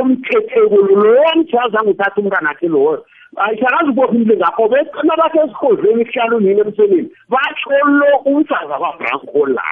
omthetheko 0.00 0.76
lo 0.76 1.20
wamthazanga 1.22 1.90
uthatha 1.90 2.20
umntwana 2.20 2.50
akhe 2.50 2.68
loyo 2.68 3.04
ayishakazi 3.36 3.90
ukubopha 3.90 4.12
umlingakobe 4.12 4.78
nabasesihodlweni 5.02 6.04
kuhlala 6.04 6.36
unini 6.36 6.60
emsebeni 6.60 7.10
batsho 7.28 7.70
lo 7.86 8.10
umfazi 8.24 8.72
akwabranko 8.72 9.46
la. 9.46 9.62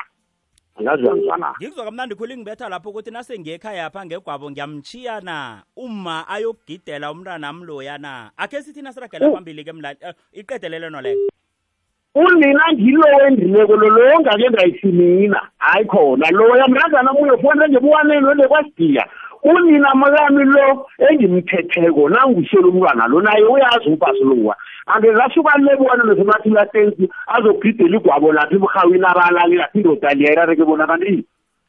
Angazi 0.79 1.03
uyangizwana 1.03 1.55
ngikuzwa 1.61 1.85
kamnandi 1.85 2.15
khulu 2.15 2.33
ingibetha 2.33 2.69
lapho 2.69 2.91
ukuthi 2.91 3.11
nasengiyekhaya 3.11 3.91
pha 3.91 4.07
ngegwabo 4.07 4.51
ngiyamchiya 4.51 5.21
na 5.21 5.63
uma 5.77 6.29
ayokugidela 6.29 7.13
umntwanami 7.13 7.65
loya 7.65 7.99
na? 7.99 8.31
Akhe 8.37 8.63
sithi 8.63 8.83
nasiragela 8.83 9.31
phambili 9.31 9.65
ke 9.65 9.73
mla 9.73 9.91
eh, 10.01 10.15
iqedelele 10.33 10.91
noleko 10.91 11.33
unina 12.15 12.73
ngilo 12.73 13.07
wendileko 13.19 13.77
lo 13.77 13.89
lo 13.89 14.17
ongake 14.17 14.51
ngayisimina 14.51 15.41
hayi 15.59 15.85
khona 15.85 16.31
loya 16.31 16.69
mntazana 16.69 17.13
muye 17.13 17.37
fonele 17.43 17.69
ngebuwaneni 17.69 18.27
wele 18.27 18.49
kwasidiya 18.49 19.09
unina 19.43 19.95
makami 19.95 20.45
lo 20.45 20.87
engimthetheko 21.11 22.09
nangusele 22.09 22.65
umntwana 22.67 23.07
lo 23.07 23.21
naye 23.21 23.45
uyazi 23.45 23.89
umfasi 23.89 24.25
lowa 24.25 24.57
angezasuka 24.87 25.59
lebuwane 25.59 26.03
nesemathulatensi 26.07 27.09
azogidela 27.27 27.97
igwabo 27.97 28.33
lapha 28.33 28.55
emrhawini 28.55 29.05
abalali 29.07 29.57
lapha 29.57 29.79
indoda 29.79 30.15
liyayirareke 30.15 30.65
bona 30.65 30.87
kanti 30.87 31.25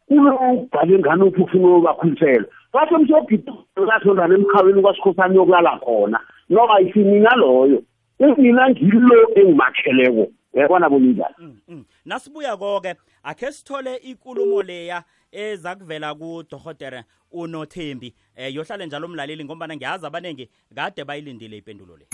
ulobhale 0.10 1.00
ngani 1.00 1.24
uphi 1.24 1.42
ufuna 1.42 1.68
ubakhulisela 1.78 2.46
batho 2.74 2.98
msiyogidakasondana 3.00 4.36
emrhawini 4.36 4.82
kwasikhosani 4.82 5.36
yokulala 5.36 5.80
khona 5.80 6.20
noba 6.50 6.82
isimina 6.82 7.36
loyo 7.36 7.82
unina 8.20 8.70
ngilo 8.70 9.30
engimakheleko 9.36 10.28
yabona 10.54 10.90
boninjani 10.90 11.36
Mm, 11.40 11.56
mm. 11.68 11.84
nasibuya 12.06 12.58
koke 12.58 12.96
akhe 13.24 13.52
sithole 13.52 13.96
ikulumo 13.96 14.62
leya 14.64 15.04
eza 15.34 15.76
kuvela 15.76 16.16
kudohotere 16.16 17.04
unothembi. 17.32 18.14
Eh 18.36 18.56
yohlale 18.56 18.86
njalo 18.86 19.08
umlaleli 19.08 19.46
ngombana 19.46 19.76
ngiyazi 19.76 20.06
abaningi 20.06 20.50
kade 20.76 21.04
bayilindile 21.04 21.58
ipendulo 21.58 21.98
le. 21.98 22.06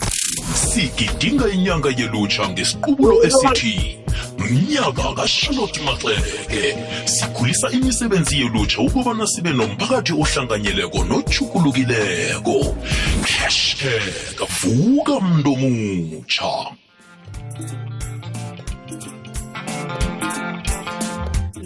Sigidinga 0.53 1.49
inyanga 1.49 1.89
yelutsha 1.89 2.49
ngesiqubulo 2.49 3.23
esithi 3.23 3.99
mnyaka 4.37 5.13
kashalotte 5.13 5.81
maxeke. 5.81 6.77
Sikhulisa 7.05 7.71
imisebenzi 7.71 8.41
yelutsha 8.41 8.81
ukubana 8.81 9.27
sibe 9.27 9.51
nomphakathi 9.53 10.13
ohlanganyeleko 10.13 11.03
nochukulukileko 11.03 12.75
hashtag 13.37 14.39
vuka 14.59 15.19
mntu 15.19 15.53
omutsha 15.53 16.51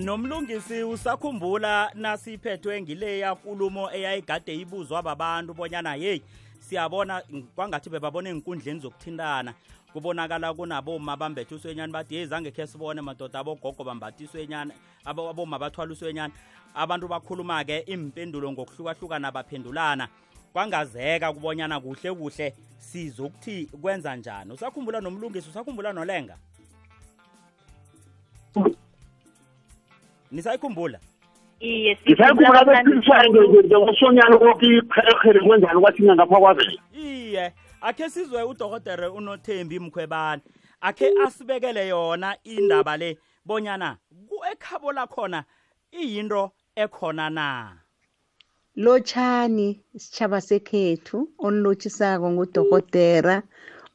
nomlungisi 0.03 0.83
usakhumbula 0.83 1.91
nasiphethwe 1.93 2.81
ngileya 2.81 3.31
nkulumo 3.33 3.91
eyayigade 3.91 4.55
ibuzwa 4.55 5.01
babantu 5.01 5.53
bonyana 5.53 5.95
yeyi 5.95 6.21
siyabona 6.59 7.21
kwangathi 7.55 7.89
bebabona 7.89 8.29
ey'nkundleni 8.29 8.79
zokuthintana. 8.79 9.53
Kubonakala 9.93 10.53
kunaboma 10.53 11.17
bambethe 11.17 11.55
uswenyani 11.55 11.93
bathi 11.93 12.15
yeyi 12.15 12.27
zange 12.27 12.51
khe 12.51 12.67
sibone 12.67 13.01
madoda 13.01 13.39
abogogo 13.39 13.83
bambatha 13.83 14.23
iswenyani 14.23 14.73
abo- 15.05 15.29
aboma 15.29 15.59
bathwala 15.59 15.91
uswenyani. 15.93 16.33
Abantu 16.75 17.07
bakhuluma-ke 17.07 17.79
impendulo 17.87 18.51
ngokuhlukahlukana 18.51 19.31
baphendulana. 19.31 20.07
Kwangazeka 20.53 21.33
kubonyana 21.33 21.79
kuhle 21.79 22.11
kuhle 22.13 22.53
sizokuthi 22.77 23.65
kwenza 23.81 24.15
njani. 24.15 24.51
Usakhumbula 24.53 25.01
nomlungisi 25.01 25.49
usakhumbula 25.49 25.93
nolenga? 25.93 26.37
Nisayikhumbula. 30.33 30.99
Iye 31.59 31.97
ngisayikhumbula 32.05 32.65
bephikiswayo 32.65 33.29
ngekwasonyana 33.31 34.37
koke 34.37 34.65
ikherekhere 34.77 35.39
kwenzani 35.45 35.79
kwathinya 35.81 36.15
ngapha 36.15 36.39
kwavela. 36.39 36.81
Iye 36.93 37.53
akhe 37.81 38.09
sizwe 38.09 38.43
udokotere 38.43 39.07
unothembi 39.07 39.79
mkhwebane 39.79 40.41
akhe 40.81 41.07
asibekele 41.25 41.87
yona 41.87 42.37
indaba 42.43 42.97
le 42.97 43.17
bonyana 43.45 43.97
ekhabo 44.51 44.91
lakhona 44.91 45.43
iyinto 45.91 46.51
ekhona 46.75 47.29
na? 47.29 47.47
Lotshani 48.75 49.67
isitshaba 49.93 50.41
sekhethu 50.41 51.17
onilotshisako 51.45 52.31
ngudorhotera 52.31 53.43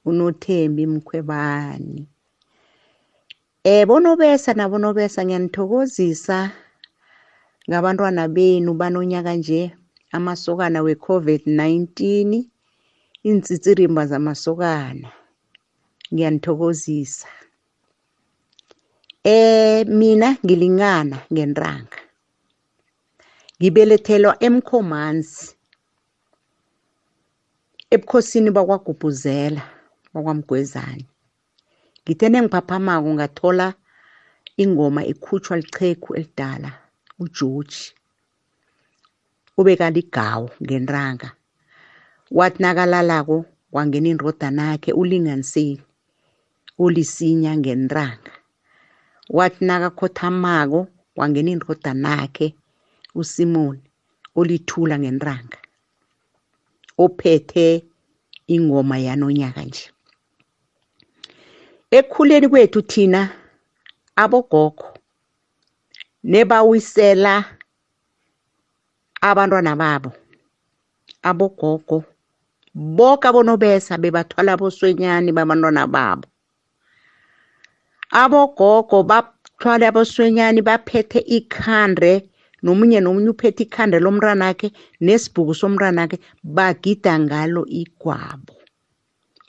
unothembi 0.04 0.86
mkhwebani. 0.86 2.08
Eh 3.68 3.84
bonobesa 3.88 4.50
nabonobesa 4.58 5.20
ngiyanithokozisa 5.24 6.38
ngabantwana 7.68 8.22
benu 8.36 8.70
banonyaka 8.80 9.32
nje 9.38 9.62
amasokana 10.16 10.78
we-covid-19 10.86 11.98
iintsitsirimba 13.26 14.02
zamasokana. 14.10 15.08
Ngiyanithokozisa 16.12 17.28
eh 19.32 19.86
mina 19.98 20.28
ngilingana 20.44 21.16
ngentanga 21.32 21.98
ngibelethelwa 23.58 24.32
emkhomanzi 24.46 25.46
ebukhosini 27.94 28.50
bakwagubhuzela 28.56 29.62
bakwamgwezane 30.12 31.04
ngithe 32.08 32.28
nengiphaphamako 32.32 33.08
ngathola 33.16 33.66
ingoma 34.62 35.00
ikhutshwa 35.12 35.56
liqhegu 35.60 36.08
elidala 36.18 36.70
ugeorge 37.22 37.78
ubekaligawu 39.58 40.46
ngentanga. 40.64 41.28
Wathi 42.30 42.58
nakalalako 42.62 43.36
wangena 43.72 44.08
indodanakhe 44.12 44.90
ulinganiseni 44.92 45.82
olisinya 46.78 47.52
ngentanga. 47.60 48.32
Wathi 49.36 49.64
nakakhothamako 49.68 50.80
wangena 51.18 51.50
indodanakhe 51.50 52.54
usimoni 53.14 53.82
olithula 54.38 54.94
ngentanga. 54.98 55.58
Ophethe 56.98 57.84
ingoma 58.54 58.96
yanonyaka 58.98 59.62
nje. 59.64 59.84
Ekukhuleni 61.90 62.48
kwethu 62.48 62.82
thina 62.82 63.20
abogogo 64.16 64.86
nebawisela 66.24 67.34
abantwana 69.28 69.76
babo 69.76 70.10
abogogo. 71.22 72.04
Boke 72.74 73.28
abonobesa 73.28 73.98
bebathwala 73.98 74.52
aboswenyani 74.52 75.32
babantwana 75.32 75.86
babo. 75.86 76.28
Abogogo 78.10 79.02
bathwala 79.02 79.88
aboswenyani 79.88 80.60
baphethe 80.62 81.18
ikhande 81.18 82.12
nomunye 82.62 83.00
nomunye 83.00 83.30
uphethe 83.34 83.62
ikhande 83.66 83.98
lomntwanakhe 83.98 84.68
nesibhuku 85.00 85.54
somntwanakhe 85.54 86.18
bagida 86.44 87.18
ngalo 87.18 87.62
igwabo. 87.80 88.54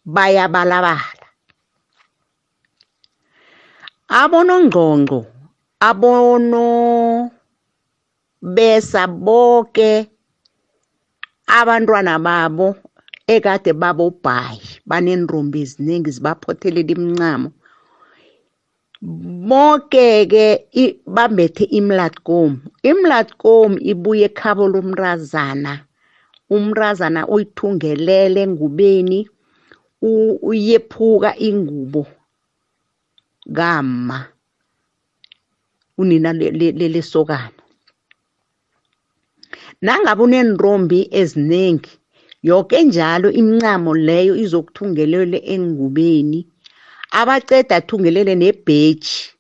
Bayabalabala. 0.06 1.19
Abonongqongqo 4.10 5.20
abonobesa 5.80 7.42
boke 9.08 9.92
abantwana 11.60 12.20
babo 12.20 12.68
ekade 13.28 13.72
babobhayi 13.74 14.62
baneenrombi 14.90 15.62
eziningi 15.62 16.12
zibaphothelele 16.16 16.94
imincamo. 16.94 17.50
Bonke-ke 19.50 20.46
i- 20.84 20.98
bambethe 21.16 21.64
imlatkom. 21.80 22.52
Imlatkom 22.84 23.78
ibuye 23.92 24.26
ekhabo 24.30 24.68
lomrazana 24.74 25.74
umrazana 26.50 27.22
uyithungelele 27.28 28.42
engubeni 28.46 29.20
uyephuka 30.02 31.32
ingubo. 31.48 32.04
Kama 33.56 34.28
unina 35.98 36.34
le- 36.34 36.52
le- 36.52 36.72
le- 36.72 36.90
lesokana 36.90 37.52
nangabe 39.82 40.24
uneenrombi 40.24 41.08
eziningi 41.12 41.90
yoke 42.44 42.84
njalo 42.84 43.32
imincamo 43.32 43.96
leyo 43.96 44.36
izokuthungelele 44.36 45.38
engubeni. 45.46 46.48
Abaceda 47.12 47.76
athungelele 47.76 48.36
nebheji 48.36 49.32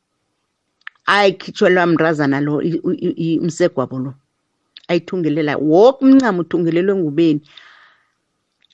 ayikhitjhelwa 1.06 1.86
mrazana 1.86 2.41
lo 2.41 2.62
i- 2.62 2.82
i- 2.91 3.16
i- 3.26 3.39
umsegwabo 3.39 4.00
lo. 4.00 4.14
Ayithungelela 4.88 5.58
woke 5.58 6.06
umncamo 6.06 6.41
uthungelelwe 6.41 6.93
engubeni 6.97 7.41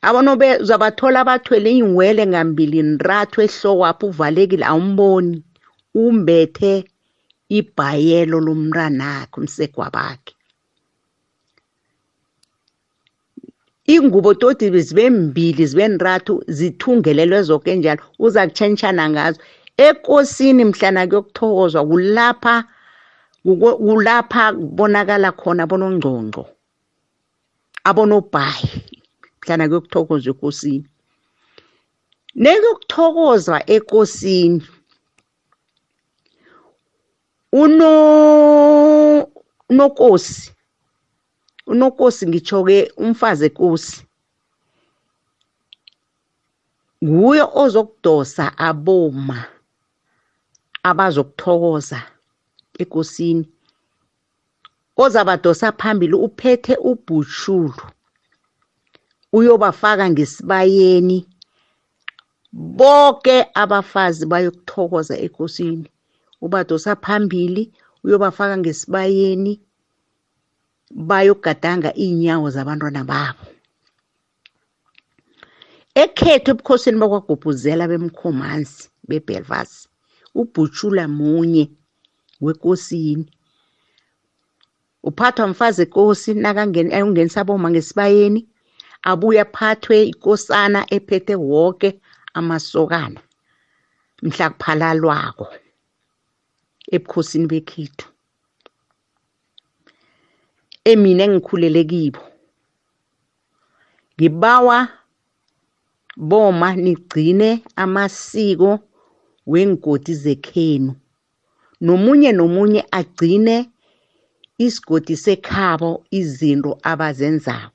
abonobe 0.08 0.48
uzabathola 0.64 1.20
bathwele 1.30 1.70
iinwele 1.72 2.24
ngambili 2.32 2.80
ntathu 2.84 3.38
ehlowapho 3.46 4.06
uvalekile 4.12 4.66
awumboni. 4.72 5.38
Umbethe 6.04 6.74
ibhayelo 7.58 8.38
lomntwanakhe 8.46 9.36
umsegwabakhe. 9.40 10.34
Ingubo 13.94 14.34
todi 14.34 14.82
zibe 14.88 15.10
mbili 15.10 15.64
zibe 15.70 15.88
ntathu 15.88 16.34
zithungelelwe 16.48 17.40
zoke 17.48 17.76
njalo 17.76 18.02
uza 18.20 18.48
kutshentshana 18.48 19.04
ngazo. 19.10 19.40
Ekosini 19.78 20.64
mhlana 20.66 21.08
kuyokuthokozwa 21.08 21.82
kulapha 21.90 22.56
kulapha 23.44 24.44
kubonakala 24.54 25.32
khona 25.32 25.64
abonongcongco 25.64 26.44
abonobhayi. 27.90 28.95
Mhlana 29.46 29.68
kuyokuthokozwa 29.68 30.32
ekosini. 30.34 30.86
Nekuyokuthokozwa 32.36 33.70
ekosini. 33.70 34.68
Uno 37.52 39.28
unokosi. 39.70 40.52
Unokosi 41.68 42.28
ngitsho-ke 42.28 42.92
umfazi 42.98 43.46
ekosi. 43.46 44.06
Nguye 47.04 47.44
ozokudosa 47.54 48.58
aboma 48.58 49.46
abazokuthokoza 50.84 52.02
ekosini. 52.80 53.46
Ozabadosa 54.98 55.72
phambili 55.72 56.14
uphethe 56.14 56.76
ubhutshulu 56.76 57.74
uyobafaka 59.34 60.10
ngesibayeni. 60.10 61.28
Boke 62.52 63.46
abafazi 63.54 64.26
bayokuthokoza 64.26 65.18
ekosini 65.20 65.88
ubadosa 66.42 66.96
phambili 66.96 67.72
uyobafaka 68.04 68.58
ngesibayeni 68.58 69.62
bayogadanga 70.92 71.92
iinyawo 71.98 72.50
zabantwana 72.50 73.04
babo. 73.04 73.44
Ekhethu 75.96 76.52
ebukhosini 76.52 76.98
bakwagubhuzela 77.00 77.88
bemkhomansi 77.88 78.90
bebelvas 79.08 79.88
ubhutshula 80.36 81.08
munye 81.08 81.72
wekosini. 82.42 83.26
Uphathwa 85.04 85.48
mfazi 85.48 85.82
ekosi 85.82 86.34
nakungenisa 86.34 87.42
aboma 87.42 87.70
ngesibayeni 87.72 88.48
abuye 89.10 89.40
aphathwe 89.46 89.96
ikosana 90.12 90.80
ephethe 90.96 91.36
woke 91.52 91.90
amasokana 92.38 93.22
mhla 94.26 94.46
kuphalalwako 94.50 95.48
ebukhosini 96.96 97.48
bekhethu. 97.52 98.08
Emina 100.92 101.24
engikhulele 101.28 101.82
kibo 101.92 102.22
ngibawa 104.16 104.78
boma 106.30 106.70
nigcine 106.84 107.50
amasiko 107.84 108.72
weengodi 109.52 110.14
zekhenu. 110.24 110.92
Nomunye 111.86 112.32
nomunye 112.32 112.82
agcine 113.00 113.56
isigodi 114.66 115.16
sekhabo 115.18 115.92
izinto 116.20 116.72
abazenzako. 116.92 117.75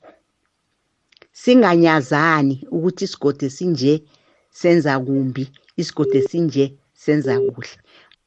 Singanyazani 1.33 2.55
ukuthi 2.71 3.03
isigodi 3.05 3.49
sinje 3.49 3.93
senza 4.59 4.99
kumbi 4.99 5.43
isigodi 5.81 6.21
sinje 6.29 6.65
senza 6.93 7.33
kuhle. 7.39 7.75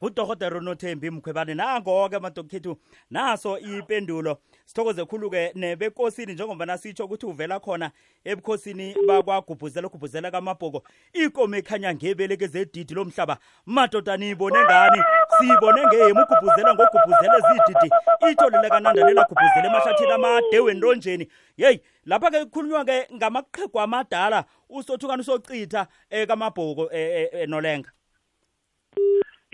Ngudorhotere 0.05 0.59
unothembi 0.59 1.11
mkhwebane 1.11 1.55
nango-ke 1.55 2.19
madokhethu 2.19 2.77
naso 3.11 3.59
ipendulo. 3.59 4.39
Sithokoze 4.65 5.05
khulu-ke 5.05 5.53
nebekosini 5.55 6.33
njengoba 6.33 6.67
nasitsho 6.67 7.05
ukuthi 7.05 7.27
uvela 7.27 7.61
khona 7.61 7.91
ebukhosini 8.25 8.97
bakwagubhuzela 9.07 9.87
ugubhuzela 9.89 10.31
kamabhoko. 10.31 10.83
Ikomo 11.13 11.57
ekhanya 11.57 11.95
ngebeleke 11.95 12.47
zedidi 12.47 12.95
lomhlaba. 12.95 13.39
Madoda 13.67 14.17
niyibone 14.17 14.59
ngani? 14.65 15.03
Siyibone 15.39 15.87
ngeyemu 15.87 16.23
ugubhuzela 16.23 16.75
ngogubhuzela 16.75 17.39
ezididi 17.39 17.89
itholele 18.31 18.69
kanandalela 18.69 19.25
gubhuzela 19.29 19.67
emahlathini 19.67 20.13
amade 20.13 20.61
wentonjeni 20.61 21.29
yeyi 21.57 21.81
lapha-ke 22.07 22.45
kukhulunywa-ke 22.45 23.09
ngamaqhegu 23.15 23.81
amadala 23.81 24.45
usothukani 24.69 25.21
usocitha 25.21 25.87
um 26.13 26.27
kamabhoko 26.27 26.83
um 26.83 27.51
nolenga. 27.51 27.91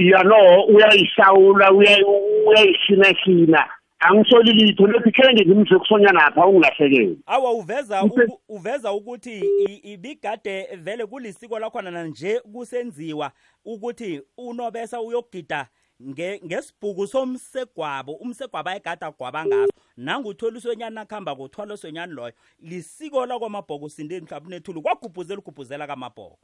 Ya 0.09 0.22
no 0.22 0.64
uyayihlawula 0.64 1.72
uya- 1.72 2.07
uyayihina-hina 2.46 3.70
angisoli 3.98 4.53
litho 4.53 4.86
lethi 4.86 5.11
khele 5.12 5.32
ngizimze 5.32 5.78
kusonyanapha 5.78 6.46
ungilahlekele. 6.46 7.16
Awa 7.26 7.53
uveza 7.53 8.03
Mse- 8.03 8.24
uku- 8.24 8.40
uveza 8.48 8.92
ukuthi 8.92 9.38
i- 9.68 9.92
ibigade 9.92 10.68
vele 10.76 11.07
kulisiko 11.07 11.59
lakhona 11.59 11.90
nanje 11.90 12.40
kusenziwa 12.53 13.32
ukuthi 13.64 14.22
unobesa 14.38 15.01
uyogida 15.01 15.68
nge- 16.03 16.40
ngesibhuku 16.46 17.07
somsegwabo 17.07 18.12
umsegwabo 18.12 18.68
ayegada 18.70 19.07
agwaba 19.07 19.46
ngaso. 19.46 19.72
Nanguthola 19.96 20.59
uswenyana 20.59 21.01
akuhamba 21.01 21.34
kuthwala 21.36 21.74
uswenyani 21.74 22.12
loyo 22.12 22.32
lisiko 22.61 23.26
lakwamabhoko 23.26 23.88
sindeni 23.88 24.20
mhlawumbe 24.24 24.51
nethulu 24.57 24.82
kwagubhuzela 24.82 25.38
ugubhuzela 25.38 25.86
kamabhoko. 25.86 26.38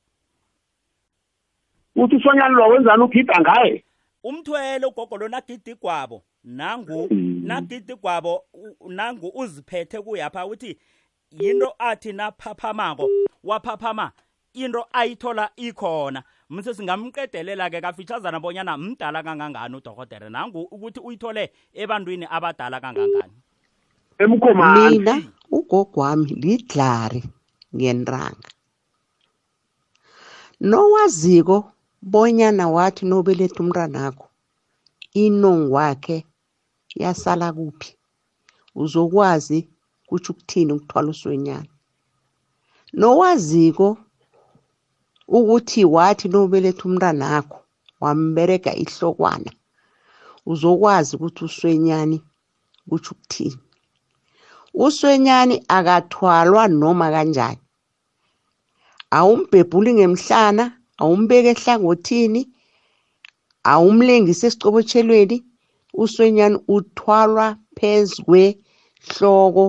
Uthi 1.97 2.17
usonyana 2.17 2.49
lo 2.49 2.69
wenzani 2.69 3.03
ugida 3.03 3.41
ngaye? 3.41 3.85
Umthwele 4.25 4.87
ugogo 4.87 5.17
lo 5.17 5.29
nagida 5.29 5.71
igwabo 5.73 6.23
nangu 6.45 7.09
nagida 7.47 7.95
igwabo 7.95 8.43
u- 8.55 8.91
nangu 8.91 9.33
uziphethe 9.35 10.01
kuyapha 10.01 10.47
uthi 10.47 10.79
yinto 11.31 11.75
athi 11.79 12.13
naphaphamako 12.13 13.09
waphaphama 13.45 14.13
into 14.55 14.85
ayithola 14.93 15.51
ikhona. 15.57 16.23
Mse 16.51 16.75
singamqedelela-ke 16.75 17.81
kafitshazana 17.81 18.41
bonyana 18.41 18.77
mdala 18.77 19.23
kangangani 19.23 19.77
udorhotere 19.77 20.29
nangu 20.31 20.63
ukuthi 20.63 21.01
uyithole 21.01 21.51
ebantwini 21.75 22.27
abadala 22.31 22.81
kangangani. 22.81 23.33
Emkhomani. 24.19 24.99
Mina 24.99 25.23
ugogo 25.51 26.01
wami 26.01 26.25
lidlari 26.35 27.23
ngentanga 27.75 28.49
nowaziko 30.61 31.73
bonyana 32.13 32.65
wathi 32.77 33.03
nobeletha 33.11 33.59
umntwanakho 33.63 34.27
inong 35.25 35.65
wakhe 35.77 36.17
yasala 37.03 37.49
kuphi? 37.57 37.91
Uzokwazi 38.83 39.59
kutsho 40.09 40.33
ukuthini 40.33 40.73
ukuthwala 40.73 41.09
uswenyana 41.15 41.71
nowaziko 43.01 43.87
ukuthi 45.37 45.81
wathi 45.85 46.27
nobeletha 46.29 46.85
umntwanakho 46.89 47.59
wamberega 48.03 48.73
ihlokwana 48.83 49.51
uzokwazi 50.51 51.11
ukuthi 51.17 51.45
uswenyani 51.49 52.19
kutsho 52.89 53.11
ukuthini? 53.15 53.59
Uswenyani 54.75 55.57
akathwalwa 55.69 56.69
noma 56.69 57.07
kanjani? 57.15 57.63
Awumbhebhuli 59.11 59.91
ngemhlana 59.95 60.65
awumbeki 61.03 61.49
ehlangothini 61.55 62.43
awumlengisi 63.73 64.47
esiqobotjhelweni 64.47 65.37
uswenyani 66.03 66.59
uthwalwa 66.77 67.47
phezu 67.77 68.25
kwehloko 68.27 69.65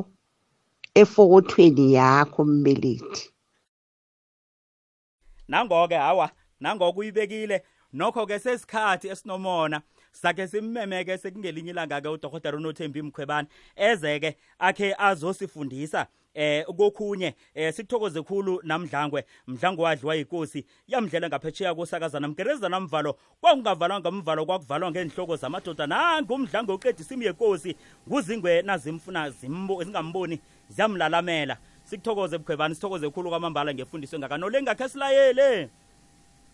efokothweni 1.02 1.94
yakho 1.94 2.42
mbelethi. 2.46 3.24
Nangoke 5.48 5.96
hawa 5.96 6.32
nangoku 6.60 7.00
uyibekile 7.00 7.64
nokho-ke 7.94 8.40
sesikhathi 8.40 9.08
esinomona 9.08 9.82
sakhe 10.12 10.48
simmemeke 10.48 11.18
sekungelinye 11.18 11.72
ilanga-ke 11.72 12.10
udokotela 12.10 12.58
unothembi 12.58 13.02
mkhwebane 13.02 13.48
eze-ke 13.76 14.38
akhe 14.60 14.96
azosifundisa 14.98 16.08
eh 16.38 16.66
kokhunye 16.66 17.34
eh 17.56 17.74
sikuthokoze 17.74 18.22
khulu 18.22 18.62
namdlangwe. 18.64 19.26
Mdlangwe 19.48 19.84
wadliwa 19.84 20.16
yinkosi 20.16 20.66
yamdlela 20.88 21.28
ngaphetsheya 21.28 21.76
kosakazana 21.76 22.28
mgerezana 22.28 22.80
mvalo 22.80 23.16
kwakungavalwa 23.42 24.00
ngamvalo 24.00 24.46
kwakuvalwa 24.46 24.92
ngenhloko 24.92 25.36
zamadoda. 25.36 25.88
Nangumdlangwe 25.88 26.76
uqedisa 26.76 27.14
imi 27.16 27.26
yenkosi 27.26 27.76
nguzingwe 28.08 28.62
nazimfuna 28.62 29.30
zimbo 29.30 29.84
zingamboni 29.84 30.40
ziyamlalamela 30.70 31.58
sikuthokoze 31.84 32.38
bukhwebani 32.38 32.76
sithokoze 32.76 33.10
khulu 33.10 33.30
kwamambala 33.30 33.74
ngefundiso 33.74 34.16
engakanolengi 34.16 34.64
ngakhe 34.64 34.90
silayele. 34.90 35.70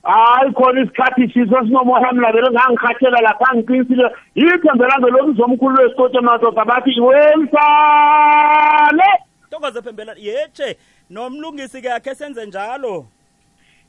Hayi 0.03 0.51
khona 0.53 0.81
isikhathi 0.81 1.27
siso 1.33 1.61
sinomoya 1.65 2.11
mnabelo 2.13 2.51
ngangikhathela 2.51 3.21
lapha 3.21 3.55
ngiqinisile. 3.55 4.09
Yithembe 4.35 4.87
lami 4.87 5.11
lomzomkhulu 5.11 5.81
wesikoti 5.81 6.17
emadoda 6.17 6.65
bathi 6.65 6.99
wemsale 6.99 7.63
thokoze 9.53 9.81
phembela 9.81 10.13
yeche 10.17 10.77
nomlungisi-ke 11.09 11.91
akhe 11.93 12.15
senze 12.15 12.45
njalo. 12.45 13.05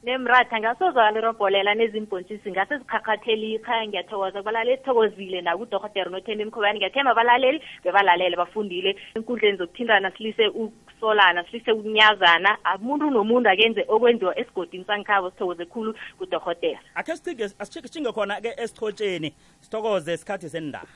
Nemratha 0.04 0.60
ngasozwakala 0.60 1.18
irobholela 1.18 1.74
nezimbontshisi 1.74 2.50
ngase 2.50 2.78
zikhakhatheli 2.78 3.54
ikhaya. 3.54 3.86
Ngiyathokoza 3.86 4.38
kubalaleli 4.38 4.76
sithokozile 4.76 5.40
nakudorhotera 5.40 6.10
nothemba 6.10 6.42
emkhobani 6.44 6.78
ngiyathemba 6.78 7.10
abalaleli 7.12 7.62
bebalalele 7.84 8.36
bafundile 8.36 8.96
enkundleni 9.16 9.56
zokuthintana 9.58 10.10
silise 10.10 10.48
ukusolana 10.48 11.44
silise 11.44 11.72
ukunyazana. 11.72 12.58
Umuntu 12.76 13.10
nomuntu 13.10 13.48
akenze 13.48 13.84
okwenziwa 13.88 14.38
esigodini 14.38 14.84
sangikhabo 14.84 15.30
sithokoze 15.30 15.64
khulu 15.64 15.94
kudorhotera 16.18 16.80
akhe 16.94 17.16
sithinge 17.16 17.44
asithinge 17.58 18.12
khona-ke 18.12 18.52
esichotsheni 18.62 19.32
sithokoze 19.60 20.14
isikhathi 20.14 20.48
sendaba. 20.48 20.92